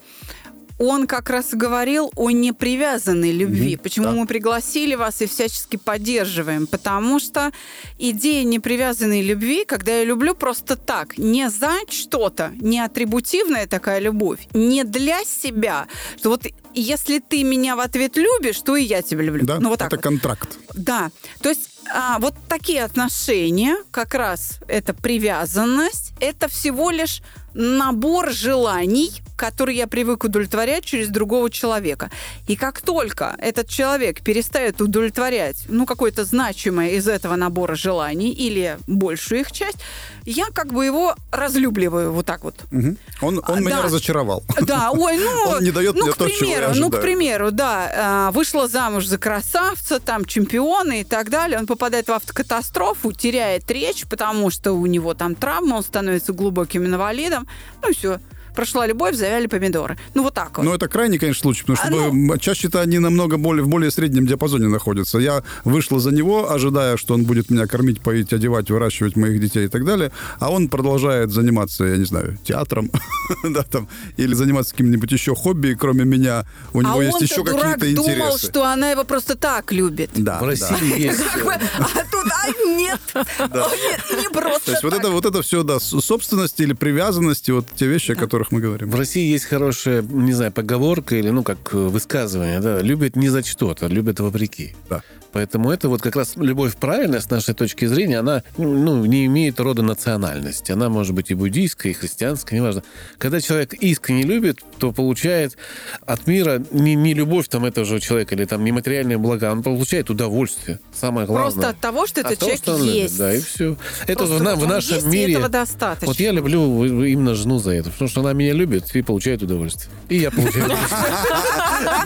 он 0.77 1.07
как 1.07 1.29
раз 1.29 1.53
говорил 1.53 2.11
о 2.15 2.31
непривязанной 2.31 3.31
любви. 3.31 3.77
Почему 3.77 4.07
да. 4.07 4.11
мы 4.11 4.27
пригласили 4.27 4.95
вас 4.95 5.21
и 5.21 5.25
всячески 5.25 5.77
поддерживаем? 5.77 6.67
Потому 6.67 7.19
что 7.19 7.51
идея 7.97 8.43
непривязанной 8.43 9.21
любви, 9.21 9.65
когда 9.65 9.97
я 9.97 10.03
люблю 10.03 10.35
просто 10.35 10.75
так, 10.75 11.17
не 11.17 11.49
за 11.49 11.71
что-то, 11.89 12.51
не 12.59 12.79
атрибутивная 12.79 13.67
такая 13.67 13.99
любовь, 13.99 14.47
не 14.53 14.83
для 14.83 15.23
себя, 15.23 15.87
что 16.17 16.29
вот 16.29 16.45
если 16.73 17.19
ты 17.19 17.43
меня 17.43 17.75
в 17.75 17.79
ответ 17.79 18.17
любишь, 18.17 18.59
то 18.61 18.75
и 18.75 18.83
я 18.83 19.01
тебя 19.01 19.23
люблю. 19.23 19.45
Да, 19.45 19.59
ну 19.59 19.69
вот 19.69 19.79
так 19.79 19.87
это 19.87 19.95
вот. 19.95 20.03
контракт. 20.03 20.57
Да, 20.73 21.09
то 21.41 21.49
есть 21.49 21.69
а, 21.93 22.19
вот 22.19 22.35
такие 22.49 22.83
отношения, 22.83 23.77
как 23.91 24.13
раз 24.13 24.59
это 24.67 24.93
привязанность, 24.93 26.13
это 26.19 26.47
всего 26.47 26.89
лишь 26.89 27.21
набор 27.53 28.31
желаний, 28.31 29.11
которые 29.35 29.77
я 29.77 29.87
привык 29.87 30.23
удовлетворять 30.23 30.85
через 30.85 31.09
другого 31.09 31.49
человека. 31.49 32.09
И 32.47 32.55
как 32.55 32.81
только 32.81 33.35
этот 33.39 33.67
человек 33.67 34.21
перестает 34.21 34.81
удовлетворять, 34.81 35.57
ну, 35.67 35.85
какое-то 35.85 36.25
значимое 36.25 36.91
из 36.91 37.07
этого 37.07 37.35
набора 37.35 37.75
желаний 37.75 38.31
или 38.31 38.77
большую 38.87 39.41
их 39.41 39.51
часть, 39.51 39.77
я 40.25 40.45
как 40.53 40.73
бы 40.73 40.85
его 40.85 41.15
разлюбливаю 41.31 42.11
вот 42.11 42.25
так 42.25 42.43
вот. 42.43 42.55
Мгм. 42.71 42.97
Он, 43.21 43.37
он 43.37 43.43
А, 43.57 43.59
меня 43.59 43.77
да. 43.77 43.81
разочаровал. 43.83 44.43
Да, 44.61 44.91
ой, 44.91 45.17
ну, 45.17 45.49
Он 45.55 45.63
не 45.63 45.71
дает 45.71 45.95
ну, 45.95 46.05
мне 46.05 46.13
к 46.13 46.17
то, 46.17 46.29
чего 46.29 46.49
я 46.49 46.57
примеру, 46.57 46.73
ну, 46.75 46.89
к 46.89 47.01
примеру, 47.01 47.51
да, 47.51 47.91
а, 47.95 48.31
вышла 48.31 48.67
замуж 48.67 49.05
за 49.05 49.17
красавца, 49.17 49.99
там, 49.99 50.25
чемпиона 50.25 51.01
и 51.01 51.03
так 51.03 51.29
далее, 51.29 51.59
он 51.59 51.67
попадает 51.67 52.07
в 52.07 52.11
автокатастрофу, 52.11 53.11
теряет 53.11 53.69
речь, 53.69 54.05
потому 54.07 54.49
что 54.49 54.73
у 54.73 54.85
него 54.85 55.13
там 55.13 55.35
травма, 55.35 55.75
он 55.75 55.83
становится 55.83 56.33
глубоким 56.33 56.85
инвалидом, 56.85 57.47
ну, 57.83 57.93
все, 57.93 58.19
прошла 58.55 58.87
любовь, 58.87 59.15
завяли 59.15 59.47
помидоры. 59.47 59.97
Ну, 60.13 60.23
вот 60.23 60.33
так 60.33 60.57
вот. 60.57 60.63
Но 60.63 60.73
это 60.75 60.87
крайний, 60.87 61.17
конечно, 61.19 61.41
случай, 61.41 61.63
потому 61.65 61.77
что 61.77 62.05
А, 62.05 62.09
м, 62.09 62.39
чаще-то 62.39 62.81
они 62.81 62.99
намного 62.99 63.37
более, 63.37 63.63
в 63.63 63.67
более 63.67 63.91
среднем 63.91 64.25
диапазоне 64.25 64.67
находятся. 64.67 65.19
Я 65.19 65.43
вышла 65.63 65.99
за 65.99 66.11
него, 66.11 66.51
ожидая, 66.51 66.97
что 66.97 67.13
он 67.13 67.23
будет 67.23 67.49
меня 67.49 67.67
кормить, 67.67 68.01
поить, 68.01 68.33
одевать, 68.33 68.69
выращивать 68.69 69.15
моих 69.15 69.39
детей 69.39 69.65
и 69.65 69.67
так 69.67 69.85
далее, 69.85 70.11
а 70.39 70.51
он 70.51 70.69
продолжает 70.69 71.31
заниматься, 71.31 71.83
я 71.85 71.97
не 71.97 72.05
знаю, 72.05 72.37
театром, 72.43 72.89
да, 73.43 73.63
там, 73.63 73.87
или 74.17 74.33
заниматься 74.33 74.71
каким-нибудь 74.71 75.11
еще 75.11 75.35
хобби, 75.35 75.75
кроме 75.79 76.05
меня. 76.05 76.45
У 76.73 76.81
него 76.81 76.99
а 76.99 77.03
есть 77.03 77.21
еще 77.21 77.43
дурак, 77.43 77.79
какие-то 77.79 77.95
думал, 78.03 78.09
интересы. 78.29 78.45
что 78.47 78.63
она 78.63 78.91
его 78.91 79.03
просто 79.03 79.35
так 79.35 79.71
любит. 79.71 80.11
Да, 80.15 80.37
В 80.37 80.41
да. 80.41 80.45
России 80.47 80.99
есть... 81.01 81.23
Как 81.23 81.43
бы, 81.45 81.51
А 81.53 82.03
тут, 82.11 82.25
а 82.31 82.67
нет, 82.67 82.99
О, 83.13 83.69
нет, 83.75 84.21
не 84.21 84.29
просто 84.29 84.65
То 84.65 84.71
есть 84.71 84.83
вот 84.83 84.93
это, 84.93 85.09
вот 85.09 85.25
это 85.25 85.41
все, 85.41 85.63
да, 85.63 85.79
с- 85.79 85.99
собственность 86.01 86.59
или 86.59 86.73
привязанность, 86.73 87.49
и 87.49 87.51
вот 87.51 87.65
те 87.75 87.87
вещи, 87.87 88.11
о 88.11 88.15
которых 88.15 88.44
которых 88.45 88.51
мы 88.51 88.59
говорим. 88.61 88.89
В 88.89 88.95
России 88.95 89.31
есть 89.31 89.45
хорошая, 89.45 90.01
не 90.01 90.33
знаю, 90.33 90.51
поговорка 90.51 91.15
или, 91.15 91.29
ну, 91.29 91.43
как 91.43 91.73
высказывание, 91.73 92.59
да, 92.59 92.81
любят 92.81 93.15
не 93.15 93.29
за 93.29 93.43
что-то, 93.43 93.87
любят 93.87 94.19
вопреки. 94.19 94.75
Да. 94.89 95.01
Поэтому 95.35 95.69
это 95.69 95.89
вот 95.89 96.01
как 96.01 96.15
раз 96.15 96.37
любовь 96.37 96.77
правильная 96.77 97.19
с 97.19 97.29
нашей 97.29 97.53
точки 97.53 97.83
зрения, 97.83 98.19
она 98.19 98.41
ну, 98.57 99.03
не 99.03 99.25
имеет 99.25 99.59
рода 99.59 99.81
национальности. 99.81 100.71
Она 100.71 100.87
может 100.87 101.13
быть 101.13 101.29
и 101.29 101.33
буддийская, 101.33 101.91
и 101.91 101.93
христианская, 101.93 102.55
неважно. 102.55 102.83
Когда 103.17 103.41
человек 103.41 103.73
искренне 103.73 104.23
любит, 104.23 104.59
то 104.77 104.93
получает 104.93 105.57
от 106.05 106.25
мира 106.27 106.63
не, 106.71 106.95
не 106.95 107.13
любовь 107.13 107.49
там 107.49 107.65
этого 107.65 107.85
же 107.85 107.99
человека 107.99 108.33
или 108.33 108.45
там 108.45 108.63
нематериальные 108.63 109.17
блага, 109.17 109.51
он 109.51 109.61
получает 109.61 110.09
удовольствие. 110.09 110.79
Самое 110.93 111.27
главное. 111.27 111.51
Просто 111.51 111.69
от 111.69 111.79
того, 111.81 112.07
что 112.07 112.21
этот 112.21 112.31
От 112.31 112.39
того, 112.39 112.51
человек 112.51 112.63
что 112.63 112.75
он 112.75 112.79
любит, 112.79 112.95
есть. 112.95 113.17
Да, 113.17 113.33
и 113.33 113.41
все. 113.41 113.77
Это 114.03 114.15
Просто 114.19 114.35
вот 114.35 114.57
в 114.57 114.67
нашем 114.67 114.95
есть, 114.95 115.07
мире... 115.07 115.33
этого 115.33 115.49
достаточно. 115.49 116.07
Вот 116.07 116.19
я 116.21 116.31
люблю 116.31 117.03
именно 117.03 117.35
жену 117.35 117.59
за 117.59 117.71
это, 117.71 117.89
потому 117.89 118.07
что 118.07 118.21
она 118.21 118.31
меня 118.31 118.53
любит 118.53 118.95
и 118.95 119.01
получает 119.01 119.43
удовольствие. 119.43 119.91
И 120.07 120.17
я 120.17 120.31
получаю 120.31 120.63
удовольствие. 120.63 121.01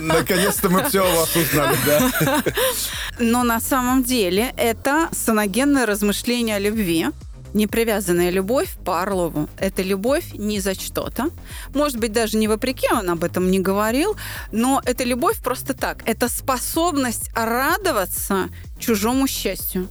Наконец-то 0.00 0.68
мы 0.68 0.82
все 0.88 1.04
о 1.04 1.14
вас 1.14 1.36
узнали, 1.36 1.76
да. 1.86 2.42
Но 3.20 3.44
на 3.44 3.60
самом 3.60 4.02
деле 4.02 4.54
это 4.56 5.10
саногенное 5.12 5.84
размышление 5.84 6.56
о 6.56 6.58
любви. 6.58 7.08
Непривязанная 7.52 8.30
любовь 8.30 8.76
по 8.84 9.02
Орлову– 9.02 9.48
это 9.58 9.82
любовь 9.82 10.32
не 10.32 10.60
за 10.60 10.74
что-то. 10.74 11.28
Может 11.74 11.98
быть, 11.98 12.12
даже 12.12 12.38
не 12.38 12.48
вопреки, 12.48 12.86
он 12.90 13.10
об 13.10 13.22
этом 13.22 13.50
не 13.50 13.58
говорил, 13.58 14.16
но 14.52 14.80
это 14.86 15.04
любовь 15.04 15.38
просто 15.42 15.74
так. 15.74 16.02
Это 16.06 16.28
способность 16.28 17.30
радоваться 17.34 18.48
чужому 18.78 19.26
счастью. 19.26 19.88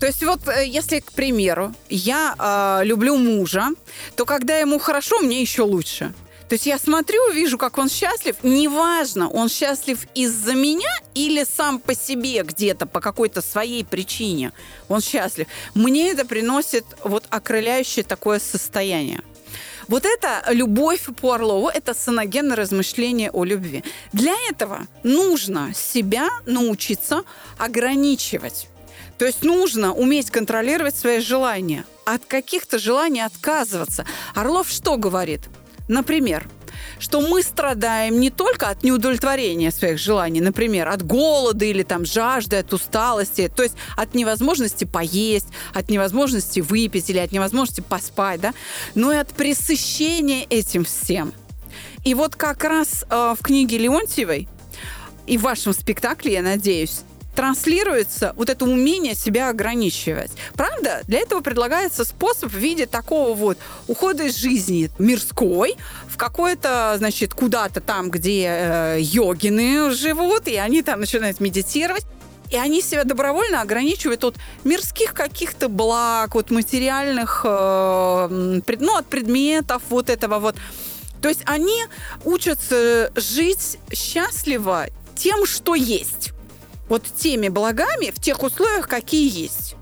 То 0.00 0.06
есть 0.06 0.22
вот 0.22 0.48
э, 0.48 0.66
если, 0.66 1.00
к 1.00 1.12
примеру, 1.12 1.74
я 1.90 2.34
э, 2.38 2.86
люблю 2.86 3.18
мужа, 3.18 3.68
то 4.16 4.24
когда 4.24 4.56
ему 4.56 4.78
хорошо, 4.78 5.18
мне 5.18 5.42
еще 5.42 5.62
лучше. 5.62 6.14
То 6.52 6.56
есть 6.56 6.66
я 6.66 6.78
смотрю, 6.78 7.30
вижу, 7.30 7.56
как 7.56 7.78
он 7.78 7.88
счастлив. 7.88 8.36
Неважно, 8.42 9.30
он 9.30 9.48
счастлив 9.48 10.06
из-за 10.14 10.52
меня 10.52 10.94
или 11.14 11.44
сам 11.44 11.78
по 11.78 11.94
себе 11.94 12.42
где-то 12.42 12.84
по 12.84 13.00
какой-то 13.00 13.40
своей 13.40 13.86
причине 13.86 14.52
он 14.90 15.00
счастлив. 15.00 15.46
Мне 15.74 16.10
это 16.10 16.26
приносит 16.26 16.84
вот 17.04 17.24
окрыляющее 17.30 18.04
такое 18.04 18.38
состояние. 18.38 19.22
Вот 19.88 20.04
это 20.04 20.44
любовь 20.52 21.08
по 21.22 21.32
Орлову, 21.32 21.70
это 21.70 21.94
саногенное 21.94 22.54
размышление 22.54 23.30
о 23.30 23.44
любви. 23.44 23.82
Для 24.12 24.34
этого 24.50 24.80
нужно 25.04 25.72
себя 25.74 26.28
научиться 26.44 27.22
ограничивать. 27.56 28.68
То 29.16 29.24
есть 29.24 29.42
нужно 29.42 29.94
уметь 29.94 30.30
контролировать 30.30 30.96
свои 30.96 31.20
желания. 31.20 31.86
От 32.04 32.26
каких-то 32.26 32.78
желаний 32.78 33.22
отказываться. 33.22 34.04
Орлов 34.34 34.68
что 34.68 34.98
говорит? 34.98 35.40
Например, 35.92 36.48
что 36.98 37.20
мы 37.20 37.42
страдаем 37.42 38.18
не 38.18 38.30
только 38.30 38.70
от 38.70 38.82
неудовлетворения 38.82 39.70
своих 39.70 39.98
желаний, 39.98 40.40
например, 40.40 40.88
от 40.88 41.04
голода 41.04 41.66
или 41.66 41.82
там 41.82 42.06
жажды, 42.06 42.56
от 42.56 42.72
усталости, 42.72 43.52
то 43.54 43.62
есть 43.62 43.74
от 43.94 44.14
невозможности 44.14 44.84
поесть, 44.84 45.48
от 45.74 45.90
невозможности 45.90 46.60
выпить 46.60 47.10
или 47.10 47.18
от 47.18 47.30
невозможности 47.30 47.82
поспать, 47.82 48.40
да, 48.40 48.54
но 48.94 49.12
и 49.12 49.16
от 49.16 49.34
пресыщения 49.34 50.46
этим 50.48 50.84
всем. 50.84 51.34
И 52.04 52.14
вот 52.14 52.36
как 52.36 52.64
раз 52.64 53.04
э, 53.10 53.34
в 53.38 53.42
книге 53.42 53.76
Леонтьевой 53.76 54.48
и 55.26 55.36
в 55.36 55.42
вашем 55.42 55.74
спектакле, 55.74 56.32
я 56.32 56.42
надеюсь, 56.42 57.02
транслируется 57.34 58.32
вот 58.36 58.48
это 58.48 58.64
умение 58.64 59.14
себя 59.14 59.48
ограничивать. 59.48 60.32
Правда? 60.54 61.02
Для 61.06 61.20
этого 61.20 61.40
предлагается 61.40 62.04
способ 62.04 62.52
в 62.52 62.56
виде 62.56 62.86
такого 62.86 63.34
вот 63.34 63.58
ухода 63.88 64.24
из 64.24 64.36
жизни 64.36 64.90
мирской 64.98 65.76
в 66.08 66.16
какое-то, 66.16 66.94
значит, 66.98 67.34
куда-то 67.34 67.80
там, 67.80 68.10
где 68.10 68.46
э, 68.48 68.98
йогины 69.00 69.90
живут, 69.92 70.48
и 70.48 70.56
они 70.56 70.82
там 70.82 71.00
начинают 71.00 71.40
медитировать. 71.40 72.04
И 72.50 72.56
они 72.56 72.82
себя 72.82 73.04
добровольно 73.04 73.62
ограничивают 73.62 74.24
от 74.24 74.36
мирских 74.62 75.14
каких-то 75.14 75.70
благ, 75.70 76.36
от 76.36 76.50
материальных, 76.50 77.46
э, 77.48 78.60
ну, 78.78 78.96
от 78.96 79.06
предметов 79.06 79.82
вот 79.88 80.10
этого 80.10 80.38
вот. 80.38 80.56
То 81.22 81.30
есть 81.30 81.40
они 81.46 81.84
учатся 82.24 83.10
жить 83.16 83.78
счастливо 83.90 84.88
тем, 85.14 85.46
что 85.46 85.74
есть. 85.74 86.32
Вот 86.92 87.04
теми 87.16 87.48
благами 87.48 88.10
в 88.10 88.20
тех 88.20 88.42
условиях, 88.42 88.86
какие 88.86 89.26
есть. 89.44 89.76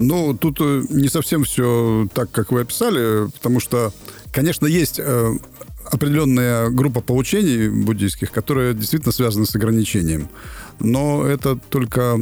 Ну, 0.00 0.36
тут 0.36 0.56
э, 0.60 0.82
не 0.90 1.06
совсем 1.06 1.44
все 1.44 2.08
так, 2.12 2.28
как 2.32 2.50
вы 2.50 2.62
описали, 2.62 3.30
потому 3.30 3.60
что, 3.60 3.92
конечно, 4.32 4.66
есть 4.66 4.98
э, 4.98 5.32
определенная 5.84 6.70
группа 6.70 7.02
поучений 7.02 7.68
буддийских, 7.68 8.32
которые 8.32 8.74
действительно 8.74 9.12
связаны 9.12 9.46
с 9.46 9.54
ограничением. 9.54 10.28
Но 10.80 11.24
это 11.24 11.54
только 11.70 12.18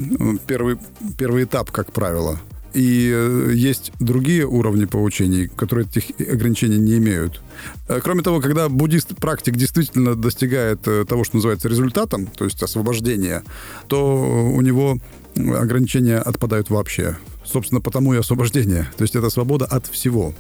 первый, 0.47 0.77
первый 1.17 1.45
этап, 1.45 1.71
как 1.71 1.91
правило. 1.91 2.39
И 2.75 3.11
э, 3.13 3.53
есть 3.55 3.93
другие 4.01 4.47
уровни 4.47 4.87
поучений, 4.87 5.49
которые 5.49 5.87
этих 5.87 6.11
ограничений 6.21 6.79
не 6.79 6.99
имеют. 6.99 7.43
Э, 7.89 8.01
Кроме 8.03 8.23
того, 8.23 8.41
когда 8.41 8.69
буддист-практик 8.69 9.57
действительно 9.57 10.15
достигает 10.15 10.87
э, 10.87 11.05
того, 11.07 11.25
что 11.25 11.37
называется 11.37 11.69
результатом, 11.69 12.27
то 12.27 12.45
есть 12.45 12.63
освобождения, 12.63 13.43
то 13.89 14.53
у 14.55 14.61
него 14.61 14.99
ограничения 15.37 16.19
отпадают 16.19 16.71
вообще. 16.71 17.17
Собственно, 17.45 17.81
потому 17.81 18.15
и 18.15 18.19
освобождение. 18.19 18.89
То 18.97 19.03
есть 19.03 19.17
это 19.17 19.29
свобода 19.31 19.67
от 19.67 19.87
всего. 19.87 20.35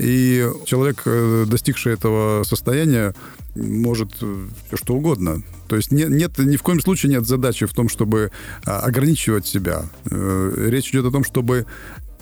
И 0.00 0.48
человек, 0.64 1.02
э, 1.04 1.44
достигший 1.46 1.92
этого 1.92 2.42
состояния, 2.44 3.14
может 3.54 4.12
все 4.14 4.76
что 4.76 4.94
угодно. 4.94 5.42
То 5.68 5.76
есть 5.76 5.90
нет, 5.92 6.08
нет, 6.08 6.38
ни 6.38 6.56
в 6.56 6.62
коем 6.62 6.80
случае 6.80 7.12
нет 7.12 7.26
задачи 7.26 7.66
в 7.66 7.72
том, 7.74 7.88
чтобы 7.88 8.30
а, 8.64 8.80
ограничивать 8.80 9.46
себя. 9.46 9.84
Э, 10.10 10.66
Речь 10.70 10.90
идет 10.90 11.04
о 11.06 11.10
том, 11.10 11.22
чтобы 11.24 11.66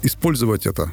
использовать 0.03 0.67
это. 0.67 0.93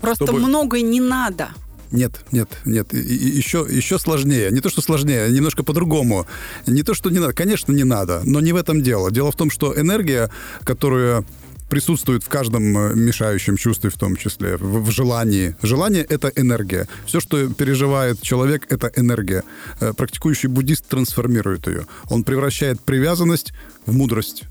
Просто 0.00 0.24
Чтобы- 0.24 0.40
много 0.40 0.80
не 0.80 1.00
надо. 1.00 1.50
Нет, 1.92 2.24
нет, 2.32 2.48
нет. 2.64 2.92
И- 2.92 2.98
и- 2.98 3.36
еще, 3.36 3.64
еще 3.70 3.98
сложнее. 3.98 4.50
Не 4.50 4.60
то, 4.60 4.68
что 4.68 4.82
сложнее, 4.82 5.30
немножко 5.30 5.62
по-другому. 5.62 6.26
Не 6.66 6.82
то, 6.82 6.94
что 6.94 7.10
не 7.10 7.20
надо. 7.20 7.32
Конечно, 7.32 7.70
не 7.72 7.84
надо, 7.84 8.22
но 8.24 8.40
не 8.40 8.52
в 8.52 8.56
этом 8.56 8.82
дело. 8.82 9.10
Дело 9.12 9.30
в 9.30 9.36
том, 9.36 9.50
что 9.50 9.78
энергия, 9.78 10.30
которая 10.64 11.24
присутствует 11.68 12.22
в 12.22 12.28
каждом 12.28 12.76
э, 12.78 12.94
мешающем 12.94 13.56
чувстве, 13.56 13.90
в 13.90 13.96
том 13.96 14.16
числе, 14.16 14.56
в, 14.56 14.84
в 14.84 14.90
желании. 14.90 15.56
Желание— 15.62 16.02
это 16.08 16.32
энергия. 16.36 16.88
Все, 17.06 17.20
что 17.20 17.48
переживает 17.52 18.22
человек, 18.22 18.66
это 18.70 18.90
энергия. 18.96 19.42
Э, 19.80 19.92
Практикующий 19.96 20.48
буддист 20.48 20.86
трансформирует 20.88 21.66
ее. 21.66 21.86
Он 22.10 22.24
превращает 22.24 22.80
привязанность 22.80 23.52
в 23.86 23.92
мудрость. 23.94 24.44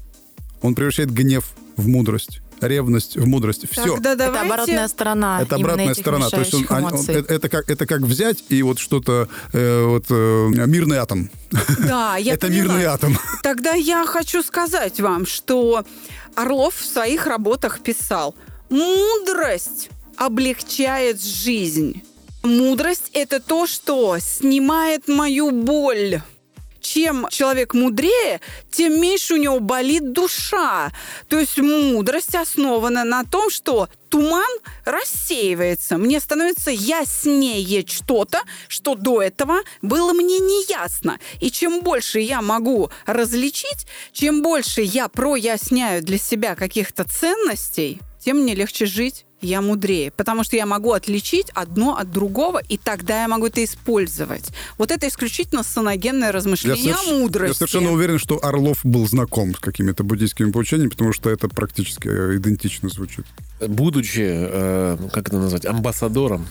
Он 0.62 0.76
превращает 0.76 1.12
гнев 1.12 1.46
в 1.78 1.88
мудрость, 1.88 2.42
ревность 2.62 3.18
в 3.18 3.28
мудрость. 3.28 3.70
Все. 3.70 3.96
Тогда 3.96 4.14
Это 4.14 4.26
давайте... 4.26 4.46
оборотная 4.48 4.88
сторона. 4.88 5.42
Это 5.42 5.56
обратная 5.56 5.92
этих 5.92 6.02
сторона. 6.02 6.30
То 6.30 6.40
есть 6.40 6.54
он- 6.54 6.66
он- 6.86 6.94
это, 7.08 7.34
это 7.34 7.50
как, 7.50 7.70
это 7.70 7.86
как 7.86 8.02
взять 8.02 8.44
и 8.50 8.64
вот 8.64 8.80
что-то, 8.80 9.28
э, 9.54 9.84
вот 9.86 10.06
э, 10.10 10.48
мирный 10.66 10.98
атом. 10.98 11.30
Да, 11.80 12.16
я 12.18 12.34
это 12.36 12.48
поняла. 12.48 12.64
мирный 12.64 12.86
атом. 12.86 13.18
Тогда 13.44 13.74
я 13.74 14.06
хочу 14.06 14.42
сказать 14.42 15.00
вам, 15.02 15.26
что 15.26 15.86
Орлов 16.36 16.76
в 16.76 16.86
своих 16.86 17.28
работах 17.28 17.82
писал, 17.82 18.36
мудрость 18.70 19.90
облегчает 20.18 21.22
жизнь. 21.22 22.04
Мудрость– 22.44 23.10
это 23.14 23.40
то, 23.40 23.66
что 23.66 24.18
снимает 24.20 25.08
мою 25.08 25.52
боль. 25.52 26.22
Чем 26.86 27.28
человек 27.32 27.74
мудрее, 27.74 28.42
тем 28.70 29.02
меньше 29.02 29.34
у 29.34 29.38
него 29.38 29.60
болит 29.60 30.12
душа. 30.12 30.92
То 31.28 31.40
есть 31.40 31.58
мудрость 31.58 32.36
основана 32.36 33.04
на 33.04 33.24
том, 33.24 33.50
что 33.50 33.90
туман 34.10 34.52
рассеивается. 34.86 35.98
Мне 35.98 36.20
становится 36.20 36.70
яснее 36.70 37.84
что-то, 37.88 38.40
что 38.68 38.94
до 38.94 39.24
этого 39.24 39.62
было 39.82 40.14
мне 40.14 40.38
неясно. 40.38 41.18
И 41.42 41.50
чем 41.50 41.82
больше 41.82 42.20
я 42.20 42.44
могу 42.44 42.92
различить, 43.08 43.88
чем 44.14 44.44
больше 44.44 44.82
я 44.82 45.08
проясняю 45.08 46.04
для 46.04 46.20
себя 46.20 46.54
каких-то 46.54 47.04
ценностей, 47.04 48.00
тем 48.24 48.44
мне 48.44 48.54
легче 48.54 48.86
жить, 48.86 49.25
я 49.42 49.62
мудрее. 49.62 50.12
Потому 50.12 50.44
что 50.44 50.56
я 50.56 50.66
могу 50.66 50.92
отличить 50.94 51.48
одно 51.54 51.98
от 51.98 52.12
другого, 52.12 52.60
и 52.60 52.78
тогда 52.78 53.22
я 53.22 53.28
могу 53.28 53.48
это 53.48 53.64
использовать. 53.64 54.50
Вот 54.78 54.92
это 54.92 55.08
исключительно 55.08 55.64
саногенное 55.64 56.32
размышление 56.32 56.94
соверш- 56.94 57.10
о 57.10 57.20
мудрости. 57.20 57.52
я 57.52 57.54
совершенно 57.54 57.92
уверен, 57.92 58.20
что 58.20 58.44
Орлов 58.44 58.80
был 58.84 59.08
знаком 59.08 59.56
с 59.56 59.60
какими-то 59.60 60.04
буддийскими 60.04 60.52
поучениями, 60.52 60.90
потому 60.90 61.14
что 61.14 61.30
это 61.30 61.48
практически 61.48 62.08
э, 62.08 62.38
идентично 62.38 62.90
звучит. 62.90 63.26
Будучи, 63.60 64.24
э, 64.26 64.98
как 65.14 65.28
это 65.28 65.38
назвать, 65.38 65.66
амбассадором 65.66 66.46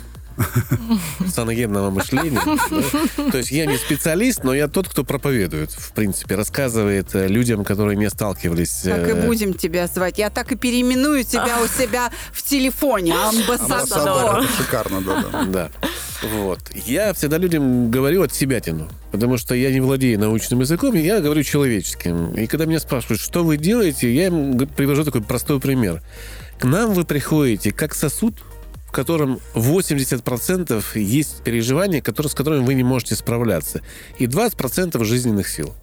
саногенного 1.27 1.91
мышления. 1.91 2.41
да. 2.45 3.31
То 3.31 3.39
есть 3.39 3.51
я 3.51 3.67
не 3.67 3.77
специалист, 3.77 4.45
но 4.45 4.55
я 4.55 4.69
тот, 4.69 4.89
кто 4.89 5.05
проповедует, 5.05 5.71
в 5.71 5.93
принципе, 5.93 6.35
рассказывает 6.35 7.15
э, 7.15 7.29
людям, 7.29 7.65
которые 7.65 7.97
не 7.97 8.09
сталкивались. 8.11 8.83
Так 8.85 9.09
и 9.09 9.13
э, 9.13 9.27
будем 9.27 9.55
тебя 9.55 9.87
звать. 9.87 10.19
Я 10.19 10.31
так 10.31 10.53
и 10.53 10.57
переименую 10.57 11.25
тебя 11.25 11.61
у 11.63 11.67
себя 11.67 12.11
в 12.33 12.43
телефоне. 12.43 13.15
Амбассадор, 13.15 14.45
шикарно, 14.57 15.01
да, 15.01 15.45
да. 15.47 15.71
Вот. 16.33 16.61
Я 16.75 17.13
всегда 17.13 17.39
людям 17.39 17.91
говорю 17.91 18.23
от 18.23 18.35
себя 18.35 18.61
тяну, 18.61 18.89
потому 19.13 19.37
что 19.37 19.55
я 19.55 19.71
не 19.71 19.81
владею 19.81 20.19
научным 20.19 20.61
языком, 20.61 20.95
я 20.95 21.21
говорю 21.21 21.43
человеческим. 21.43 22.33
И 22.35 22.47
когда 22.47 22.65
меня 22.65 22.81
спрашивают, 22.81 23.21
что 23.21 23.45
вы 23.45 23.57
делаете, 23.57 24.13
я 24.13 24.27
им 24.27 24.59
привожу 24.59 25.05
такой 25.05 25.23
простой 25.23 25.61
пример. 25.61 26.03
К 26.59 26.65
нам 26.65 26.95
вы 26.95 27.05
приходите 27.05 27.73
как 27.73 27.95
сосуд, 27.95 28.35
котором 28.95 29.41
80% 29.55 30.83
есть 30.99 31.43
переживания, 31.43 32.01
которые, 32.01 32.31
с 32.31 32.35
которыми 32.35 32.65
вы 32.65 32.75
не 32.75 32.85
можете 32.85 33.17
справляться, 33.17 33.83
и 34.19 34.27
20% 34.27 35.03
жизненных 35.05 35.49
сил. 35.49 35.75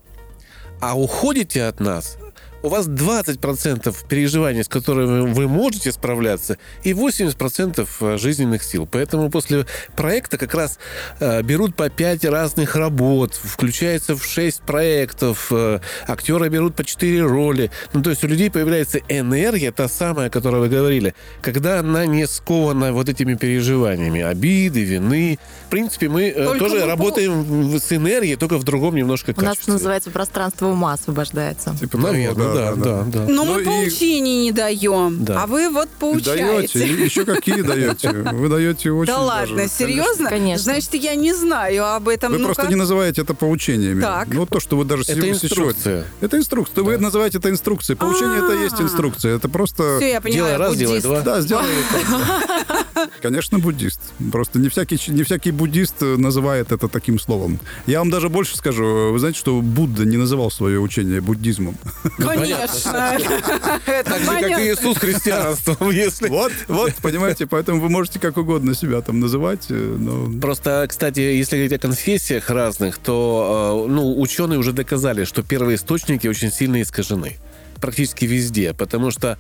А 0.80 0.98
уходите 0.98 1.66
от 1.66 1.80
нас, 1.80 2.18
у 2.64 2.70
вас 2.70 2.88
20% 2.88 3.96
переживаний, 4.08 4.64
с 4.64 4.68
которыми 4.68 5.32
вы 5.32 5.48
можете 5.48 5.92
справляться, 5.92 6.58
и 6.84 6.92
80% 6.92 8.18
жизненных 8.18 8.64
сил. 8.64 8.88
Поэтому 8.92 9.30
после 9.30 9.66
проекта 9.96 10.38
как 10.38 10.54
раз 10.54 10.80
э, 11.20 11.42
берут 11.42 11.76
по 11.76 11.90
5 11.90 12.26
разных 12.26 12.76
работ, 12.76 13.34
включается 13.34 14.16
в 14.16 14.24
6 14.24 14.62
проектов, 14.62 15.48
э, 15.52 15.80
актеры 16.08 16.50
берут 16.50 16.76
по 16.76 16.84
4 16.84 17.24
роли. 17.24 17.72
Ну, 17.94 18.02
то 18.02 18.10
есть 18.10 18.24
у 18.24 18.28
людей 18.28 18.50
появляется 18.52 19.00
энергия, 19.10 19.72
та 19.72 19.88
самая, 19.88 20.28
о 20.28 20.30
которой 20.30 20.62
вы 20.62 20.70
говорили, 20.70 21.16
когда 21.42 21.80
она 21.80 22.06
не 22.06 22.28
скована 22.28 22.94
вот 22.94 23.10
этими 23.10 23.36
переживаниями, 23.36 24.22
обиды, 24.22 24.84
вины. 24.84 25.40
В 25.68 25.70
принципе, 25.70 26.10
мы 26.10 26.30
э, 26.30 26.46
Только 26.46 26.60
тоже 26.60 26.80
мы 26.82 26.86
работаем 26.86 27.80
с 27.80 27.92
энергией, 27.92 28.36
только 28.36 28.58
в 28.58 28.64
другом 28.64 28.96
немножко 28.96 29.34
У 29.36 29.42
нас 29.42 29.52
качестве. 29.52 29.74
называется 29.74 30.12
пространство 30.12 30.68
ума 30.68 30.94
освобождается. 30.94 31.76
Типа 31.80 31.98
Наверное, 31.98 32.36
да, 32.36 32.51
да, 32.54 33.04
да. 33.06 33.26
Но 33.28 33.44
Ну 33.46 33.54
мы 33.56 33.62
и- 33.62 33.66
поучений 33.66 34.44
не 34.44 34.52
даем, 34.52 35.24
Да. 35.24 35.44
а 35.44 35.48
вы 35.48 35.70
вот 35.70 35.90
Даете, 36.00 36.00
поучаете. 36.00 36.86
и 36.88 37.04
еще 37.04 37.26
какие 37.26 37.62
даете. 37.62 38.12
Вы 38.12 38.50
даете 38.50 38.92
очень 38.92 39.12
Да 39.14 39.20
ладно, 39.20 39.68
серьезно? 39.68 40.30
Конечно. 40.30 40.64
Значит, 40.74 40.94
я 40.96 41.16
не 41.16 41.34
знаю 41.34 41.86
об 41.96 42.08
этом. 42.08 42.32
Вы 42.32 42.38
Ну-ка. 42.40 42.54
просто 42.54 42.70
не 42.70 42.76
называете 42.76 43.22
это 43.22 43.34
поучениями. 43.34 44.02
Так. 44.02 44.28
Ну, 44.32 44.46
то, 44.46 44.60
что 44.60 44.78
вы 44.78 44.86
даже 44.86 45.04
Это 45.04 45.14
сегодня- 45.14 45.32
инструкция. 45.34 46.06
Это 46.22 46.38
инструкция. 46.38 46.84
Вы 46.84 46.98
называете 46.98 47.38
это 47.40 47.50
инструкцией. 47.50 47.98
Поучение 47.98 48.38
это 48.40 48.54
есть 48.64 48.80
А. 48.80 48.84
инструкция. 48.84 49.36
Это 49.36 49.50
просто... 49.50 49.98
Все, 49.98 50.12
я 50.12 50.22
поняла, 50.22 50.48
Делай 50.50 50.58
раз, 50.58 50.76
делай 50.78 51.02
два. 51.02 51.22
Да, 51.22 51.42
сделай 51.42 51.66
это. 51.66 53.10
Конечно, 53.22 53.60
буддист. 53.60 54.00
Просто 54.32 54.60
не 54.60 54.70
всякий, 54.70 55.00
не 55.12 55.24
всякий 55.24 55.52
буддист 55.52 55.96
э, 56.02 56.16
называет 56.18 56.72
это 56.72 56.88
таким 56.88 57.20
словом. 57.20 57.60
Я 57.88 58.00
вам 58.00 58.10
даже 58.10 58.30
больше 58.30 58.58
скажу. 58.58 59.12
Вы 59.12 59.20
знаете, 59.20 59.40
что 59.40 59.62
Будда 59.62 60.06
не 60.06 60.18
называл 60.18 60.52
свое 60.52 60.80
учение 60.80 61.22
буддизмом? 61.22 61.76
Конечно. 62.18 62.41
Это 62.50 64.04
Так 64.04 64.20
же, 64.22 64.26
как 64.26 64.60
и. 64.60 64.72
Иисус 64.72 64.98
христианством, 64.98 65.92
если... 65.92 66.28
Вот, 66.30 66.52
вот, 66.68 66.94
понимаете, 66.96 67.48
поэтому 67.48 67.82
вы 67.82 67.90
можете 67.90 68.20
как 68.20 68.38
угодно 68.38 68.76
себя 68.76 69.02
там 69.02 69.20
называть, 69.20 69.66
э, 69.70 69.74
но... 69.74 70.40
Просто, 70.40 70.86
кстати, 70.88 71.20
если 71.20 71.56
говорить 71.56 71.74
о 71.74 71.80
конфессиях 71.80 72.50
разных, 72.50 72.98
то 72.98 73.86
э, 73.88 73.92
ну, 73.92 74.20
ученые 74.20 74.60
уже 74.60 74.74
доказали, 74.74 75.26
что 75.26 75.44
первые 75.44 75.76
источники 75.76 76.28
очень 76.28 76.52
сильно 76.52 76.82
искажены. 76.82 77.38
Практически 77.80 78.26
везде. 78.26 78.74
Потому 78.74 79.12
что 79.12 79.38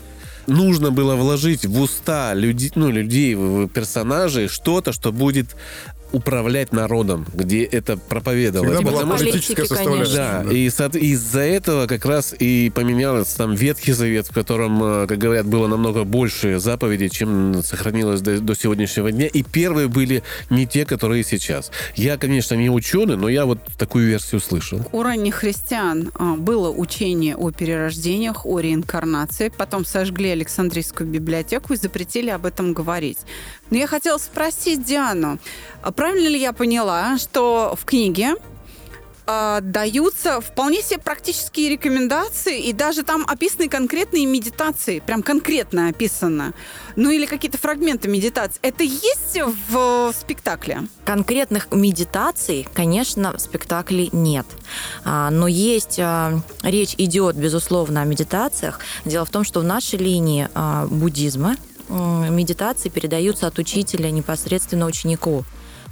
нужно 0.47 0.91
было 0.91 1.15
вложить 1.15 1.65
в 1.65 1.79
уста 1.79 2.33
людей, 2.33 2.71
ну, 2.75 2.89
людей, 2.89 3.35
персонажей 3.67 4.47
что-то, 4.47 4.93
что 4.93 5.11
будет 5.11 5.55
управлять 6.11 6.71
народом, 6.71 7.25
где 7.33 7.63
это 7.63 7.97
проповедовалось. 7.97 8.75
Всегда 8.75 8.91
была 8.91 9.01
Потому 9.01 9.17
что 9.17 9.25
политическая 9.25 9.65
составляющая. 9.65 10.15
Да, 10.15 10.43
да. 10.43 10.99
и 10.99 11.05
из-за 11.07 11.41
этого 11.41 11.87
как 11.87 12.05
раз 12.05 12.33
и 12.37 12.71
поменялся 12.73 13.37
там 13.37 13.53
Ветхий 13.53 13.93
Завет, 13.93 14.27
в 14.27 14.33
котором, 14.33 14.83
э, 14.83 15.07
как 15.07 15.17
говорят, 15.17 15.45
было 15.45 15.67
намного 15.67 16.03
больше 16.03 16.59
заповедей, 16.59 17.09
чем 17.09 17.61
сохранилось 17.63 18.21
до, 18.21 18.39
до 18.39 18.55
сегодняшнего 18.55 19.11
дня. 19.11 19.27
И 19.27 19.43
первые 19.43 19.87
были 19.87 20.23
не 20.49 20.67
те, 20.67 20.85
которые 20.85 21.23
сейчас. 21.23 21.71
Я, 21.95 22.17
конечно, 22.17 22.55
не 22.55 22.69
ученый, 22.69 23.17
но 23.17 23.29
я 23.29 23.45
вот 23.45 23.59
такую 23.77 24.07
версию 24.07 24.41
слышал. 24.41 24.81
У 24.91 25.03
ранних 25.03 25.35
христиан 25.35 26.11
а, 26.15 26.35
было 26.35 26.69
учение 26.69 27.35
о 27.35 27.51
перерождениях, 27.51 28.45
о 28.45 28.59
реинкарнации. 28.59 29.51
Потом 29.55 29.85
сожгли 29.85 30.29
Александрийскую 30.29 31.09
библиотеку 31.09 31.73
и 31.73 31.77
запретили 31.77 32.29
об 32.29 32.45
этом 32.45 32.73
говорить. 32.73 33.19
Но 33.69 33.77
я 33.77 33.87
хотела 33.87 34.17
спросить 34.17 34.83
Диану, 34.83 35.39
а 35.81 35.91
правильно 36.01 36.29
ли 36.29 36.39
я 36.39 36.51
поняла, 36.51 37.19
что 37.19 37.75
в 37.79 37.85
книге 37.85 38.33
а, 39.27 39.61
даются 39.61 40.41
вполне 40.41 40.81
себе 40.81 40.97
практические 40.97 41.69
рекомендации, 41.69 42.59
и 42.59 42.73
даже 42.73 43.03
там 43.03 43.23
описаны 43.27 43.69
конкретные 43.69 44.25
медитации, 44.25 44.97
прям 44.97 45.21
конкретно 45.21 45.89
описано. 45.89 46.55
Ну 46.95 47.11
или 47.11 47.27
какие-то 47.27 47.59
фрагменты 47.59 48.07
медитации. 48.07 48.57
Это 48.63 48.83
есть 48.83 49.39
в 49.69 50.11
спектакле? 50.19 50.87
Конкретных 51.05 51.71
медитаций, 51.71 52.67
конечно, 52.73 53.37
в 53.37 53.39
спектакле 53.39 54.09
нет. 54.11 54.47
А, 55.05 55.29
Но 55.29 55.47
есть, 55.47 55.99
а, 55.99 56.41
речь 56.63 56.95
идет, 56.97 57.35
безусловно, 57.35 58.01
о 58.01 58.05
медитациях. 58.05 58.79
Дело 59.05 59.25
в 59.25 59.29
том, 59.29 59.43
что 59.43 59.59
в 59.59 59.63
нашей 59.63 59.99
линии 59.99 60.49
буддизма 60.87 61.57
медитации 61.89 62.89
передаются 62.89 63.45
от 63.45 63.59
учителя 63.59 64.09
непосредственно 64.09 64.87
ученику. 64.87 65.45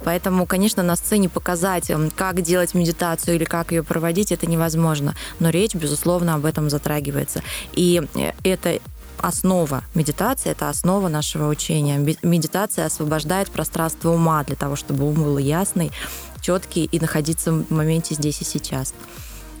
Поэтому, 0.04 0.46
конечно, 0.46 0.82
на 0.82 0.96
сцене 0.96 1.28
показать, 1.28 1.90
м, 1.90 2.10
как 2.10 2.40
делать 2.42 2.74
медитацию 2.74 3.36
или 3.36 3.44
как 3.44 3.72
ее 3.72 3.82
проводить, 3.82 4.32
это 4.32 4.46
невозможно. 4.46 5.14
Но 5.38 5.50
речь, 5.50 5.74
безусловно, 5.74 6.34
об 6.34 6.44
этом 6.44 6.70
затрагивается. 6.70 7.42
И 7.72 8.02
э, 8.14 8.32
это 8.42 8.78
основа 9.18 9.84
медитации, 9.94 10.50
это 10.50 10.68
основа 10.68 11.08
нашего 11.08 11.48
учения. 11.48 11.98
Медитация 12.22 12.86
освобождает 12.86 13.50
пространство 13.50 14.10
ума 14.10 14.42
для 14.44 14.56
того, 14.56 14.76
чтобы 14.76 15.06
ум 15.06 15.14
был 15.14 15.38
ясный, 15.38 15.92
четкий 16.40 16.84
и 16.84 16.98
находиться 16.98 17.52
в 17.52 17.70
моменте 17.70 18.14
здесь 18.14 18.40
и 18.40 18.44
сейчас. 18.44 18.94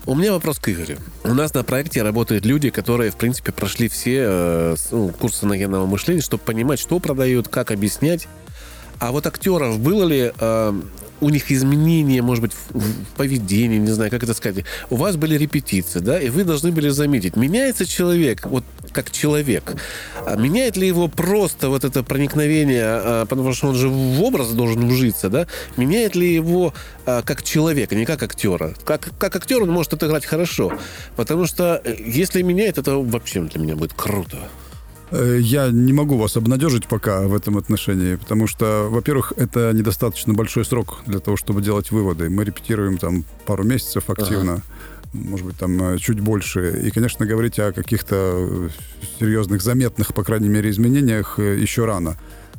У 0.06 0.14
меня 0.14 0.32
вопрос 0.32 0.58
к 0.58 0.68
Игорю. 0.70 0.96
У 1.24 1.34
нас 1.34 1.52
на 1.52 1.62
проекте 1.62 2.02
работают 2.02 2.46
люди, 2.46 2.70
которые, 2.70 3.10
в 3.10 3.16
принципе, 3.16 3.52
прошли 3.52 3.88
все 3.88 4.24
э, 4.26 4.76
ну, 4.92 5.10
курсы 5.10 5.44
нагенного 5.44 5.84
мышления, 5.84 6.22
чтобы 6.22 6.42
понимать, 6.42 6.80
что 6.80 6.98
продают, 7.00 7.48
как 7.48 7.70
объяснять. 7.70 8.26
А 9.00 9.12
вот 9.12 9.26
актеров 9.26 9.80
было 9.80 10.04
ли 10.04 10.30
э, 10.38 10.80
у 11.20 11.28
них 11.30 11.50
изменения, 11.50 12.20
может 12.20 12.42
быть, 12.42 12.52
в, 12.70 13.04
поведении, 13.16 13.78
не 13.78 13.90
знаю, 13.90 14.10
как 14.10 14.22
это 14.22 14.34
сказать. 14.34 14.64
У 14.90 14.96
вас 14.96 15.16
были 15.16 15.36
репетиции, 15.36 16.00
да, 16.00 16.20
и 16.20 16.28
вы 16.28 16.44
должны 16.44 16.70
были 16.70 16.90
заметить, 16.90 17.34
меняется 17.34 17.86
человек, 17.86 18.46
вот 18.46 18.64
как 18.92 19.10
человек. 19.10 19.74
А 20.26 20.36
меняет 20.36 20.76
ли 20.76 20.86
его 20.86 21.08
просто 21.08 21.70
вот 21.70 21.84
это 21.84 22.02
проникновение, 22.02 22.84
а, 22.84 23.26
потому 23.26 23.54
что 23.54 23.68
он 23.68 23.74
же 23.74 23.88
в 23.88 24.22
образ 24.22 24.50
должен 24.50 24.86
вжиться, 24.88 25.30
да? 25.30 25.46
Меняет 25.78 26.14
ли 26.14 26.32
его 26.32 26.74
а, 27.06 27.22
как 27.22 27.42
человека, 27.42 27.94
не 27.94 28.04
как 28.04 28.22
актера? 28.22 28.74
Как, 28.84 29.10
как 29.18 29.36
актер 29.36 29.62
он 29.62 29.70
может 29.70 29.94
отыграть 29.94 30.26
хорошо, 30.26 30.72
потому 31.16 31.46
что 31.46 31.80
э, 31.84 31.96
если 32.04 32.42
меняет, 32.42 32.76
это 32.76 32.96
вообще 32.96 33.40
для 33.40 33.60
меня 33.60 33.76
будет 33.76 33.94
круто. 33.94 34.36
Э, 35.10 35.38
Я 35.40 35.70
не 35.70 35.92
могу 35.92 36.16
вас 36.16 36.36
обнадежить 36.36 36.86
пока 36.86 37.22
в 37.22 37.34
этом 37.34 37.56
отношении, 37.56 38.16
потому 38.16 38.46
что, 38.46 38.88
во-первых, 38.90 39.32
это 39.36 39.72
недостаточно 39.72 40.34
большой 40.34 40.64
срок 40.64 40.98
для 41.06 41.18
того, 41.18 41.36
чтобы 41.36 41.62
делать 41.62 41.90
выводы. 41.90 42.30
Мы 42.30 42.44
репетируем 42.44 42.98
там 42.98 43.24
пару 43.46 43.64
месяцев 43.64 44.08
активно, 44.08 44.62
может 45.12 45.46
быть, 45.46 45.58
там 45.58 45.82
э, 45.82 45.98
чуть 45.98 46.20
больше. 46.20 46.80
И, 46.84 46.90
конечно, 46.90 47.26
говорить 47.26 47.58
о 47.58 47.72
каких-то 47.72 48.16
э, 48.16 48.68
серьезных, 49.18 49.62
заметных, 49.62 50.14
по 50.14 50.22
крайней 50.24 50.48
мере, 50.48 50.70
изменениях 50.70 51.38
еще 51.38 51.84
рано. 51.84 52.16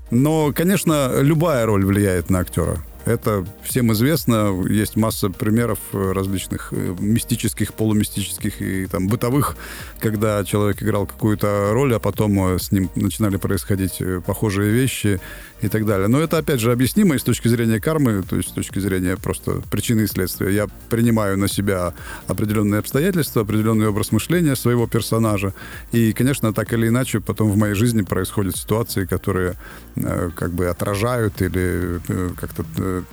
Но, 0.09 0.51
конечно, 0.53 1.21
любая 1.21 1.65
роль 1.65 1.85
влияет 1.85 2.29
на 2.29 2.39
актера. 2.39 2.83
Это 3.05 3.45
всем 3.63 3.91
известно. 3.93 4.63
Есть 4.69 4.95
масса 4.95 5.29
примеров 5.29 5.79
э, 5.93 6.11
различных 6.11 6.69
э, 6.71 6.95
мистических, 6.99 7.73
полумистических 7.73 8.61
и 8.61 8.85
там 8.85 9.07
бытовых, 9.07 9.55
когда 9.99 10.43
человек 10.43 10.83
играл 10.83 11.07
какую-то 11.07 11.71
роль, 11.71 11.95
а 11.95 11.99
потом 11.99 12.53
э, 12.53 12.59
с 12.59 12.71
ним 12.71 12.91
начинали 12.95 13.37
происходить 13.37 14.01
похожие 14.25 14.71
вещи 14.71 15.19
и 15.61 15.67
так 15.67 15.85
далее. 15.85 16.07
Но 16.07 16.19
это, 16.19 16.37
опять 16.37 16.59
же, 16.59 16.71
объяснимо 16.71 17.15
и 17.15 17.19
с 17.19 17.23
точки 17.23 17.47
зрения 17.47 17.79
кармы, 17.79 18.23
то 18.27 18.35
есть 18.35 18.49
с 18.49 18.51
точки 18.51 18.79
зрения 18.79 19.17
просто 19.17 19.61
причины 19.71 20.01
и 20.01 20.07
следствия. 20.07 20.53
Я 20.53 20.67
принимаю 20.89 21.37
на 21.37 21.47
себя 21.47 21.93
определенные 22.27 22.79
обстоятельства, 22.79 23.43
определенный 23.43 23.87
образ 23.87 24.11
мышления 24.11 24.55
своего 24.55 24.87
персонажа. 24.87 25.53
И, 25.91 26.13
конечно, 26.13 26.53
так 26.53 26.73
или 26.73 26.87
иначе, 26.87 27.19
потом 27.19 27.51
в 27.51 27.57
моей 27.57 27.75
жизни 27.75 28.01
происходят 28.01 28.57
ситуации, 28.57 29.05
которые 29.05 29.55
э, 29.95 30.29
как 30.35 30.51
бы 30.51 30.67
отражают 30.67 31.41
или 31.41 31.99
э, 32.07 32.29
как-то 32.39 32.63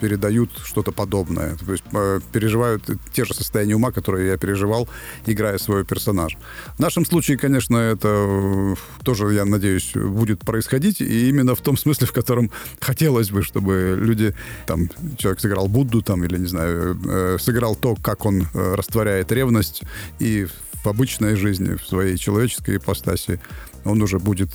передают 0.00 0.50
что-то 0.64 0.92
подобное. 0.92 1.56
То 1.56 1.72
есть 1.72 1.84
э, 1.92 2.20
переживают 2.32 2.82
те 3.12 3.24
же 3.24 3.34
состояния 3.34 3.74
ума, 3.74 3.92
которые 3.92 4.28
я 4.28 4.36
переживал, 4.36 4.88
играя 5.26 5.58
своего 5.58 5.84
персонажа. 5.84 6.38
В 6.76 6.80
нашем 6.80 7.04
случае, 7.04 7.38
конечно, 7.38 7.76
это 7.76 8.08
э, 8.08 8.74
тоже, 9.04 9.32
я 9.34 9.44
надеюсь, 9.44 9.92
будет 9.94 10.40
происходить, 10.40 11.00
и 11.00 11.28
именно 11.28 11.54
в 11.54 11.60
том 11.60 11.76
смысле, 11.76 12.06
в 12.06 12.12
котором 12.12 12.50
хотелось 12.80 13.30
бы, 13.30 13.42
чтобы 13.42 13.96
люди, 14.00 14.34
там, 14.66 14.88
человек 15.16 15.40
сыграл 15.40 15.68
Будду, 15.68 16.02
там, 16.02 16.24
или, 16.24 16.38
не 16.38 16.46
знаю, 16.46 16.98
э, 17.04 17.36
сыграл 17.40 17.76
то, 17.76 17.96
как 17.96 18.26
он 18.26 18.46
растворяет 18.54 19.32
ревность, 19.32 19.82
и 20.18 20.46
в 20.84 20.86
обычной 20.86 21.36
жизни, 21.36 21.74
в 21.74 21.86
своей 21.86 22.16
человеческой 22.16 22.76
ипостаси, 22.76 23.40
он 23.84 24.02
уже 24.02 24.18
будет 24.18 24.50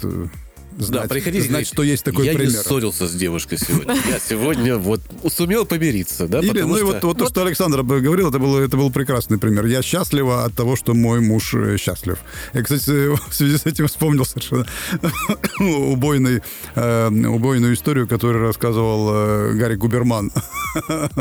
знать, 0.78 1.04
да, 1.04 1.08
приходите, 1.08 1.48
знать 1.48 1.68
что 1.68 1.84
есть 1.84 2.04
такой 2.04 2.26
я 2.26 2.34
пример. 2.34 2.52
не 2.52 2.58
ссорился 2.58 3.08
с 3.08 3.14
девушкой 3.14 3.58
сегодня. 3.58 3.96
Я 4.10 4.20
сегодня 4.20 4.78
вот 4.78 5.02
сумел 5.30 5.66
помириться, 5.66 6.28
да, 6.28 6.40
Или, 6.40 6.62
ну 6.62 6.76
и 6.76 6.80
что... 6.80 6.86
вот, 6.86 7.04
вот 7.04 7.18
то, 7.18 7.28
что 7.30 7.42
Александр 7.44 7.84
говорил, 7.84 8.30
это 8.30 8.40
был, 8.40 8.58
это 8.58 8.78
был 8.78 8.92
прекрасный 8.92 9.38
пример. 9.38 9.66
Я 9.66 9.82
счастлива 9.82 10.44
от 10.46 10.54
того, 10.54 10.76
что 10.76 10.94
мой 10.94 11.20
муж 11.22 11.54
э, 11.54 11.78
счастлив. 11.78 12.18
Я, 12.54 12.64
кстати, 12.64 13.08
в 13.30 13.34
связи 13.34 13.58
с 13.58 13.66
этим 13.66 13.88
вспомнил 13.88 14.26
совершенно 14.26 14.66
убойный, 15.60 16.42
э, 16.76 17.08
убойную 17.10 17.74
историю, 17.74 18.08
которую 18.08 18.46
рассказывал 18.46 19.10
э, 19.14 19.54
Гарри 19.54 19.76
Губерман. 19.76 20.32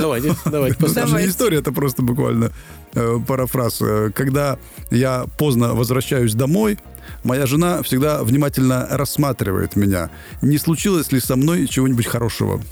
Давайте, 0.00 0.34
давайте 0.44 0.76
Это 0.76 0.88
же 0.88 0.94
послушаем. 0.94 1.24
не 1.24 1.30
история, 1.30 1.58
это 1.58 1.72
просто 1.72 2.02
буквально 2.02 2.52
э, 2.94 3.18
парафраз. 3.26 3.80
Э, 3.80 4.10
Когда 4.14 4.58
я 4.90 5.26
поздно 5.38 5.74
возвращаюсь 5.74 6.34
домой, 6.34 6.78
моя 7.24 7.46
жена 7.46 7.82
всегда 7.82 8.22
внимательно 8.22 8.86
рассматривает 8.90 9.76
меня. 9.76 10.10
Не 10.42 10.58
случилось 10.58 11.12
ли 11.12 11.20
со 11.20 11.36
мной 11.36 11.66
чего-нибудь 11.66 12.06
хорошего? 12.06 12.60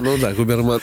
Ну 0.00 0.18
да, 0.18 0.32
Губерман. 0.32 0.80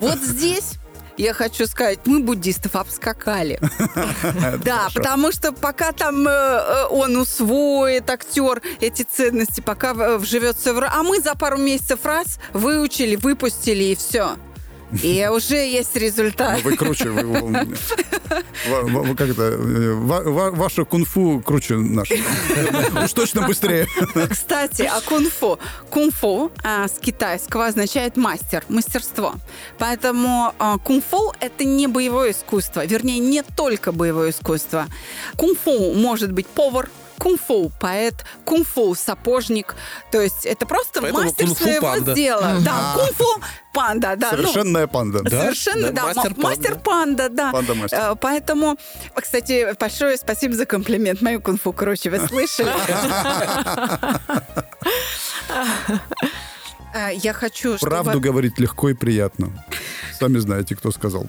Вот 0.00 0.18
здесь 0.20 0.74
я 1.16 1.32
хочу 1.32 1.66
сказать, 1.66 2.00
мы 2.06 2.20
буддистов 2.20 2.74
обскакали. 2.74 3.60
Да, 4.64 4.88
потому 4.94 5.30
что 5.32 5.52
пока 5.52 5.92
там 5.92 6.26
э, 6.26 6.30
э, 6.30 6.84
он 6.90 7.16
усвоит, 7.16 8.10
актер, 8.10 8.60
эти 8.80 9.02
ценности, 9.02 9.60
пока 9.60 9.92
э, 9.92 10.16
вживется 10.18 10.74
в... 10.74 10.78
р- 10.78 10.90
А 10.92 11.02
мы 11.04 11.20
за 11.20 11.34
пару 11.36 11.56
месяцев 11.56 12.00
раз 12.04 12.38
выучили, 12.52 13.14
выпустили 13.16 13.84
и 13.84 13.94
все. 13.94 14.36
И 15.02 15.28
уже 15.32 15.56
есть 15.56 15.96
результат. 15.96 16.62
Вы 16.62 16.76
круче. 16.76 17.10
Вы, 17.10 19.14
как 19.16 19.28
это? 19.28 19.56
ва- 19.58 20.22
ва- 20.22 20.50
Ваше 20.50 20.84
кунг-фу 20.84 21.42
круче 21.44 21.76
нашего. 21.76 22.20
Уж 23.04 23.12
точно 23.12 23.46
быстрее. 23.46 23.86
Кстати, 24.30 24.82
о 24.82 25.00
кунг-фу. 25.00 25.58
Кунг-фу 25.90 26.50
а, 26.62 26.88
с 26.88 26.98
китайского 26.98 27.66
означает 27.66 28.16
мастер, 28.16 28.64
мастерство. 28.68 29.34
Поэтому 29.78 30.52
а, 30.58 30.78
кунг-фу— 30.78 31.32
это 31.40 31.64
не 31.64 31.86
боевое 31.86 32.32
искусство. 32.32 32.84
Вернее, 32.86 33.18
не 33.18 33.42
только 33.42 33.92
боевое 33.92 34.30
искусство. 34.30 34.86
Кунг-фу 35.36 35.92
может 35.94 36.32
быть 36.32 36.46
повар, 36.46 36.88
кунг-фу 37.24 37.72
поэт, 37.80 38.22
кунг-фу 38.44 38.94
сапожник. 38.94 39.74
То 40.12 40.20
есть 40.20 40.44
это 40.44 40.66
просто 40.66 41.00
Поэтому 41.00 41.24
мастер 41.24 41.48
своего 41.48 41.80
панда. 41.80 42.12
дела. 42.12 42.56
Да, 42.60 42.94
кунг-фу 42.96 43.42
панда, 43.72 44.14
да. 44.16 44.32
ну, 44.32 44.42
Совершенная 44.42 44.86
панда. 44.86 45.18
Совершенно, 45.30 45.90
да, 45.90 46.02
да. 46.02 46.04
мастер 46.14 46.34
Мастер 46.36 46.78
панда, 46.78 47.28
да. 47.30 47.50
Панда-мастер. 47.50 47.98
Э, 47.98 48.14
Поэтому, 48.20 48.76
кстати, 49.14 49.74
большое 49.80 50.18
спасибо 50.18 50.54
за 50.54 50.66
комплимент. 50.66 51.22
Мою 51.22 51.40
кунг-фу, 51.40 51.72
короче, 51.72 52.10
вы 52.10 52.18
слышали? 52.28 52.70
Э, 56.96 57.12
Я 57.12 57.32
хочу, 57.32 57.76
чтобы... 57.76 57.90
Правду 57.90 58.20
говорить 58.20 58.60
легко 58.60 58.90
и 58.90 58.94
приятно. 58.94 59.50
Сами 60.16 60.38
знаете, 60.38 60.76
кто 60.76 60.92
сказал. 60.92 61.26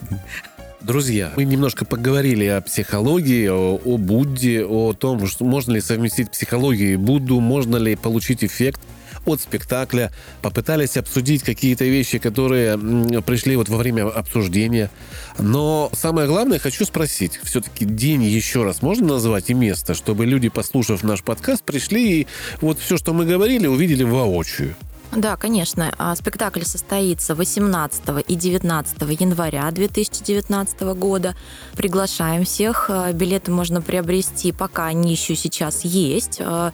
Друзья, 0.81 1.31
мы 1.35 1.45
немножко 1.45 1.85
поговорили 1.85 2.45
о 2.45 2.61
психологии, 2.61 3.47
о, 3.47 3.79
о 3.83 3.97
Будде, 3.97 4.63
о 4.63 4.93
том, 4.93 5.25
что 5.27 5.45
можно 5.45 5.73
ли 5.73 5.81
совместить 5.81 6.31
психологию 6.31 6.93
и 6.93 6.95
Будду, 6.95 7.39
можно 7.39 7.77
ли 7.77 7.95
получить 7.95 8.43
эффект 8.43 8.79
от 9.25 9.41
спектакля, 9.41 10.11
попытались 10.41 10.97
обсудить 10.97 11.43
какие-то 11.43 11.85
вещи, 11.85 12.19
которые 12.19 12.77
пришли 13.23 13.55
вот 13.55 13.69
во 13.69 13.77
время 13.77 14.07
обсуждения. 14.07 14.91
Но 15.39 15.89
самое 15.93 16.27
главное, 16.27 16.59
хочу 16.59 16.85
спросить, 16.85 17.39
все-таки 17.43 17.85
день 17.85 18.23
еще 18.23 18.63
раз 18.63 18.81
можно 18.81 19.07
назвать 19.07 19.49
и 19.49 19.53
место, 19.53 19.95
чтобы 19.95 20.25
люди, 20.25 20.49
послушав 20.49 21.03
наш 21.03 21.23
подкаст, 21.23 21.63
пришли 21.63 22.21
и 22.21 22.27
вот 22.61 22.79
все, 22.79 22.97
что 22.97 23.13
мы 23.13 23.25
говорили, 23.25 23.65
увидели 23.67 24.03
воочию. 24.03 24.75
Да, 25.15 25.37
конечно. 25.37 25.93
А, 25.97 26.13
Спектакль 26.15 26.63
состоится 26.63 27.35
18 27.35 28.03
и 28.27 28.35
19 28.35 29.01
января 29.19 29.71
2019 29.71 30.81
года. 30.95 31.35
Приглашаем 31.77 32.43
всех. 32.43 32.89
А, 32.89 33.13
Билеты 33.13 33.51
можно 33.51 33.81
приобрести, 33.81 34.51
пока 34.51 34.87
они 34.87 35.11
еще 35.11 35.35
сейчас 35.35 35.85
есть, 35.85 36.41
а, 36.41 36.73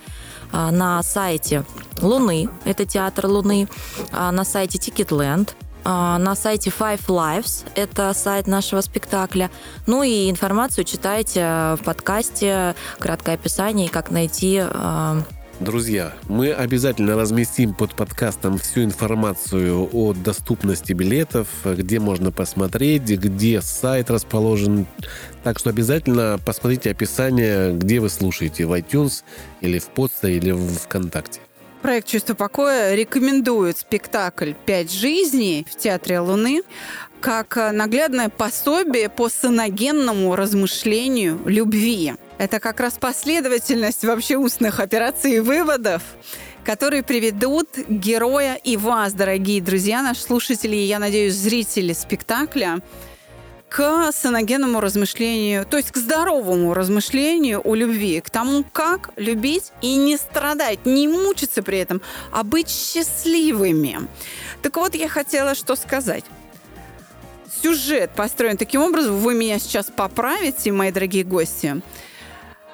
на 0.51 1.01
сайте 1.04 1.63
Луны, 2.01 2.49
это 2.65 2.86
театр 2.86 3.27
Луны, 3.27 3.69
на 4.12 4.43
сайте 4.43 4.77
Ticketland, 4.80 5.51
на 5.86 6.36
сайте 6.36 6.69
Five 6.77 7.06
Lives, 7.08 7.65
это 7.75 8.13
сайт 8.13 8.47
нашего 8.47 8.82
спектакля. 8.82 9.49
Ну 9.88 10.04
и 10.04 10.30
информацию 10.30 10.84
читайте 10.84 11.41
в 11.41 11.80
подкасте, 11.86 12.75
краткое 12.99 13.36
описание, 13.36 13.88
как 13.88 14.12
найти 14.12 14.62
Друзья, 15.62 16.13
мы 16.28 16.52
обязательно 16.52 17.15
разместим 17.15 17.76
под 17.76 17.93
подкастом 17.93 18.58
всю 18.58 18.84
информацию 18.84 19.88
о 19.93 20.13
доступности 20.13 20.91
билетов, 20.91 21.47
где 21.63 22.00
можно 22.00 22.32
посмотреть, 22.32 23.04
где 23.04 23.62
сайт 23.62 24.10
расположен. 24.10 24.88
Так 25.43 25.60
что 25.60 25.69
обязательно 25.69 26.39
посмотрите 26.43 26.89
описание, 26.89 27.74
где 27.74 28.00
вы 28.00 28.10
слушаете, 28.10 28.65
в 28.65 28.74
iTunes 28.74 29.21
или 29.62 29.78
в 29.78 29.86
Подсте 29.89 30.36
или 30.36 30.50
в 30.50 30.80
ВКонтакте. 30.80 31.41
Проект 31.84 32.08
«Чувство 32.08 32.34
покоя» 32.34 32.95
рекомендует 32.95 33.78
спектакль 33.78 34.54
«Пять 34.65 34.91
жизней» 34.91 35.67
в 35.69 35.78
Театре 35.78 36.19
Луны 36.19 36.62
как 37.22 37.56
э, 37.56 37.72
наглядное 37.72 38.30
пособие 38.30 39.08
по 39.08 39.30
саногенному 39.30 40.36
размышлению 40.36 41.40
любви. 41.46 42.16
Это 42.38 42.60
как 42.60 42.80
раз 42.80 42.94
последовательность 43.00 44.04
вообще 44.04 44.38
устных 44.38 44.80
операций 44.80 45.36
и 45.36 45.40
выводов, 45.40 46.02
которые 46.66 47.04
приведут 47.04 47.70
героя 47.88 48.56
и 48.56 48.76
вас, 48.76 49.14
дорогие 49.14 49.62
друзья, 49.62 50.02
наши 50.02 50.22
слушатели, 50.22 50.76
и, 50.76 50.86
я 50.86 50.98
надеюсь, 51.00 51.36
зрители 51.36 51.94
спектакля, 51.94 52.80
к 53.70 54.12
саногенному 54.12 54.82
размышлению, 54.82 55.66
то 55.66 55.78
есть 55.78 55.92
к 55.92 55.98
здоровому 55.98 56.74
размышлению 56.74 57.62
о 57.64 57.74
любви, 57.74 58.20
к 58.20 58.30
тому, 58.30 58.66
как 58.66 59.12
любить 59.16 59.72
и 59.82 59.96
не 59.96 60.18
страдать, 60.18 60.86
не 60.86 61.08
мучиться 61.08 61.64
при 61.64 61.78
этом, 61.78 62.02
а 62.34 62.44
быть 62.44 62.70
счастливыми. 62.70 64.00
Так 64.62 64.76
вот, 64.76 64.94
я 64.94 65.08
хотела 65.08 65.56
что 65.56 65.78
сказать. 65.78 66.26
Сюжет 67.62 68.10
построен 68.15 68.58
таким 68.58 68.82
образом, 68.82 69.17
вы 69.17 69.36
меня 69.36 69.60
сейчас 69.60 69.86
поправите, 69.95 70.71
мои 70.71 70.91
дорогие 70.91 71.24
гости. 71.24 71.82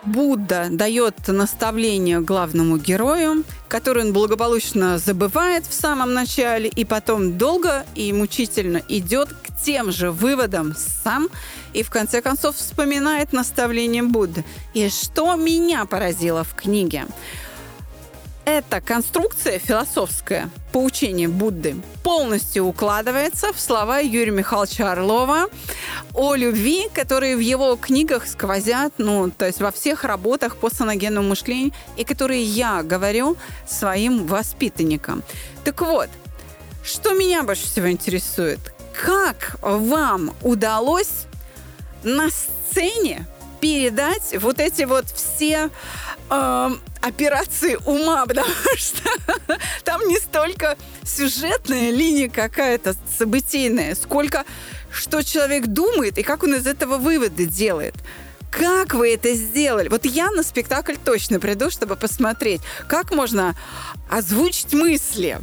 Будда 0.05 0.67
дает 0.71 1.15
наставление 1.27 2.21
главному 2.21 2.77
герою, 2.77 3.43
который 3.67 4.05
он 4.05 4.13
благополучно 4.13 4.97
забывает 4.97 5.65
в 5.65 5.73
самом 5.73 6.13
начале, 6.13 6.69
и 6.69 6.85
потом 6.85 7.37
долго 7.37 7.85
и 7.95 8.13
мучительно 8.13 8.81
идет 8.87 9.29
к 9.29 9.61
тем 9.61 9.91
же 9.91 10.11
выводам 10.11 10.73
сам, 10.77 11.27
и 11.73 11.83
в 11.83 11.89
конце 11.89 12.21
концов 12.21 12.55
вспоминает 12.55 13.33
наставление 13.33 14.03
Будды. 14.03 14.45
И 14.73 14.87
что 14.87 15.35
меня 15.35 15.83
поразило 15.83 16.45
в 16.45 16.55
книге? 16.55 17.05
Эта 18.49 18.79
конструкция 18.79 19.59
философская, 19.59 20.49
поучение 20.71 21.27
Будды, 21.27 21.75
полностью 22.01 22.63
укладывается 22.63 23.51
в 23.51 23.59
слова 23.59 23.99
Юрия 23.99 24.31
Михайловича 24.31 24.93
Орлова 24.93 25.47
о 26.13 26.33
любви, 26.33 26.87
которые 26.93 27.35
в 27.35 27.41
его 27.41 27.75
книгах 27.75 28.25
сквозят, 28.25 28.93
ну, 28.99 29.29
то 29.29 29.45
есть 29.47 29.59
во 29.59 29.73
всех 29.73 30.05
работах 30.05 30.55
по 30.55 30.69
саногенному 30.69 31.27
мышлению, 31.27 31.73
и 31.97 32.05
которые 32.05 32.41
я 32.41 32.83
говорю 32.83 33.35
своим 33.67 34.25
воспитанникам. 34.25 35.23
Так 35.65 35.81
вот, 35.81 36.07
что 36.85 37.15
меня 37.15 37.43
больше 37.43 37.65
всего 37.65 37.91
интересует, 37.91 38.61
как 38.93 39.57
вам 39.61 40.33
удалось 40.41 41.25
на 42.01 42.29
сцене 42.29 43.27
передать 43.59 44.35
вот 44.39 44.59
эти 44.59 44.83
вот 44.83 45.05
все 45.09 45.69
э, 46.29 46.69
операции 47.01 47.77
ума, 47.85 48.25
потому 48.27 48.49
что 48.75 49.09
там 49.83 50.07
не 50.07 50.17
столько 50.17 50.77
сюжетная 51.03 51.91
линия 51.91 52.29
какая-то 52.29 52.95
событийная, 53.17 53.95
сколько 53.95 54.45
что 54.91 55.23
человек 55.23 55.67
думает 55.67 56.17
и 56.17 56.23
как 56.23 56.43
он 56.43 56.55
из 56.55 56.67
этого 56.67 56.97
выводы 56.97 57.45
делает. 57.45 57.95
Как 58.49 58.93
вы 58.93 59.13
это 59.13 59.33
сделали? 59.33 59.89
Вот 59.89 60.05
я 60.05 60.31
на 60.31 60.41
спектакль 60.41 60.95
точно 60.95 61.39
приду, 61.39 61.69
чтобы 61.69 61.95
посмотреть, 61.95 62.61
как 62.87 63.11
можно 63.11 63.55
озвучить 64.09 64.73
мысли, 64.73 65.39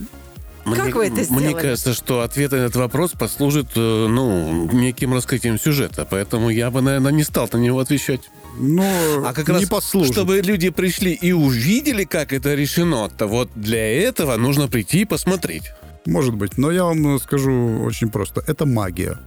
Как 0.64 0.94
вы 0.94 1.06
это 1.06 1.22
сделали? 1.24 1.44
Мне 1.46 1.54
кажется, 1.54 1.92
что 1.94 2.20
ответ 2.20 2.52
на 2.52 2.56
этот 2.56 2.76
вопрос 2.76 3.12
послужит, 3.12 3.68
э, 3.76 4.06
ну, 4.08 4.68
неким 4.72 5.12
раскрытием 5.14 5.58
сюжета. 5.58 6.06
Поэтому 6.10 6.48
я 6.50 6.70
бы, 6.70 6.80
наверное, 6.80 7.12
не 7.12 7.22
стал 7.24 7.48
на 7.52 7.58
него 7.58 7.80
отвечать. 7.80 8.20
Ну, 8.56 9.24
А 9.26 9.32
как 9.32 9.48
не 9.48 9.54
раз, 9.54 9.68
послужит. 9.68 10.12
чтобы 10.12 10.40
люди 10.40 10.70
пришли 10.70 11.12
и 11.12 11.32
увидели, 11.32 12.04
как 12.04 12.32
это 12.32 12.54
решено, 12.54 13.08
то 13.10 13.26
вот 13.26 13.50
для 13.54 14.02
этого 14.02 14.36
нужно 14.36 14.68
прийти 14.68 15.00
и 15.00 15.04
посмотреть. 15.04 15.64
Может 16.06 16.34
быть, 16.34 16.56
но 16.58 16.70
я 16.70 16.84
вам 16.84 17.18
скажу 17.18 17.82
очень 17.82 18.10
просто. 18.10 18.42
Это 18.46 18.64
магия. 18.66 19.18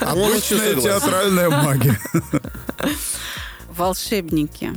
Обычная 0.00 0.74
театральная 0.76 1.50
магия. 1.50 1.98
волшебники 3.70 4.72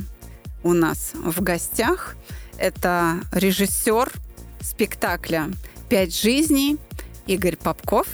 у 0.62 0.72
нас 0.72 1.12
в 1.14 1.40
гостях. 1.42 2.16
Это 2.58 3.20
режиссер 3.32 4.12
спектакля 4.60 5.48
«Пять 5.88 6.14
жизней» 6.18 6.78
Игорь 7.26 7.56
Попков 7.56 8.06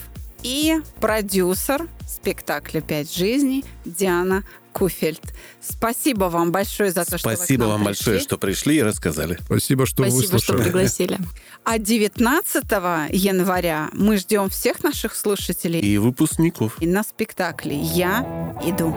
и 0.43 0.81
продюсер 1.01 1.87
спектакля 2.09 2.81
«Пять 2.81 3.15
жизней» 3.15 3.65
Диана 3.85 4.45
Куфельд. 4.73 5.21
Спасибо 5.61 6.25
вам 6.25 6.51
большое 6.51 6.91
за 6.91 7.05
то, 7.05 7.19
что 7.19 7.29
вы 7.29 7.35
к 7.35 7.39
Спасибо 7.39 7.65
вам 7.65 7.85
большое, 7.85 8.17
пришли. 8.17 8.25
что 8.25 8.39
пришли 8.39 8.77
и 8.79 8.83
рассказали. 8.83 9.39
Спасибо, 9.45 9.87
что 9.87 10.03
Спасибо, 10.03 10.23
что 10.23 10.33
выслушали. 10.55 10.63
пригласили. 10.65 11.19
А 11.65 11.79
19 11.79 12.65
января 13.13 13.89
мы 13.93 14.17
ждем 14.17 14.49
всех 14.49 14.83
наших 14.83 15.15
слушателей 15.15 15.79
И 15.81 15.97
выпускников. 15.99 16.77
и 16.83 16.87
на 16.87 17.05
спектакле 17.05 17.77
«Я 17.79 18.57
иду». 18.65 18.97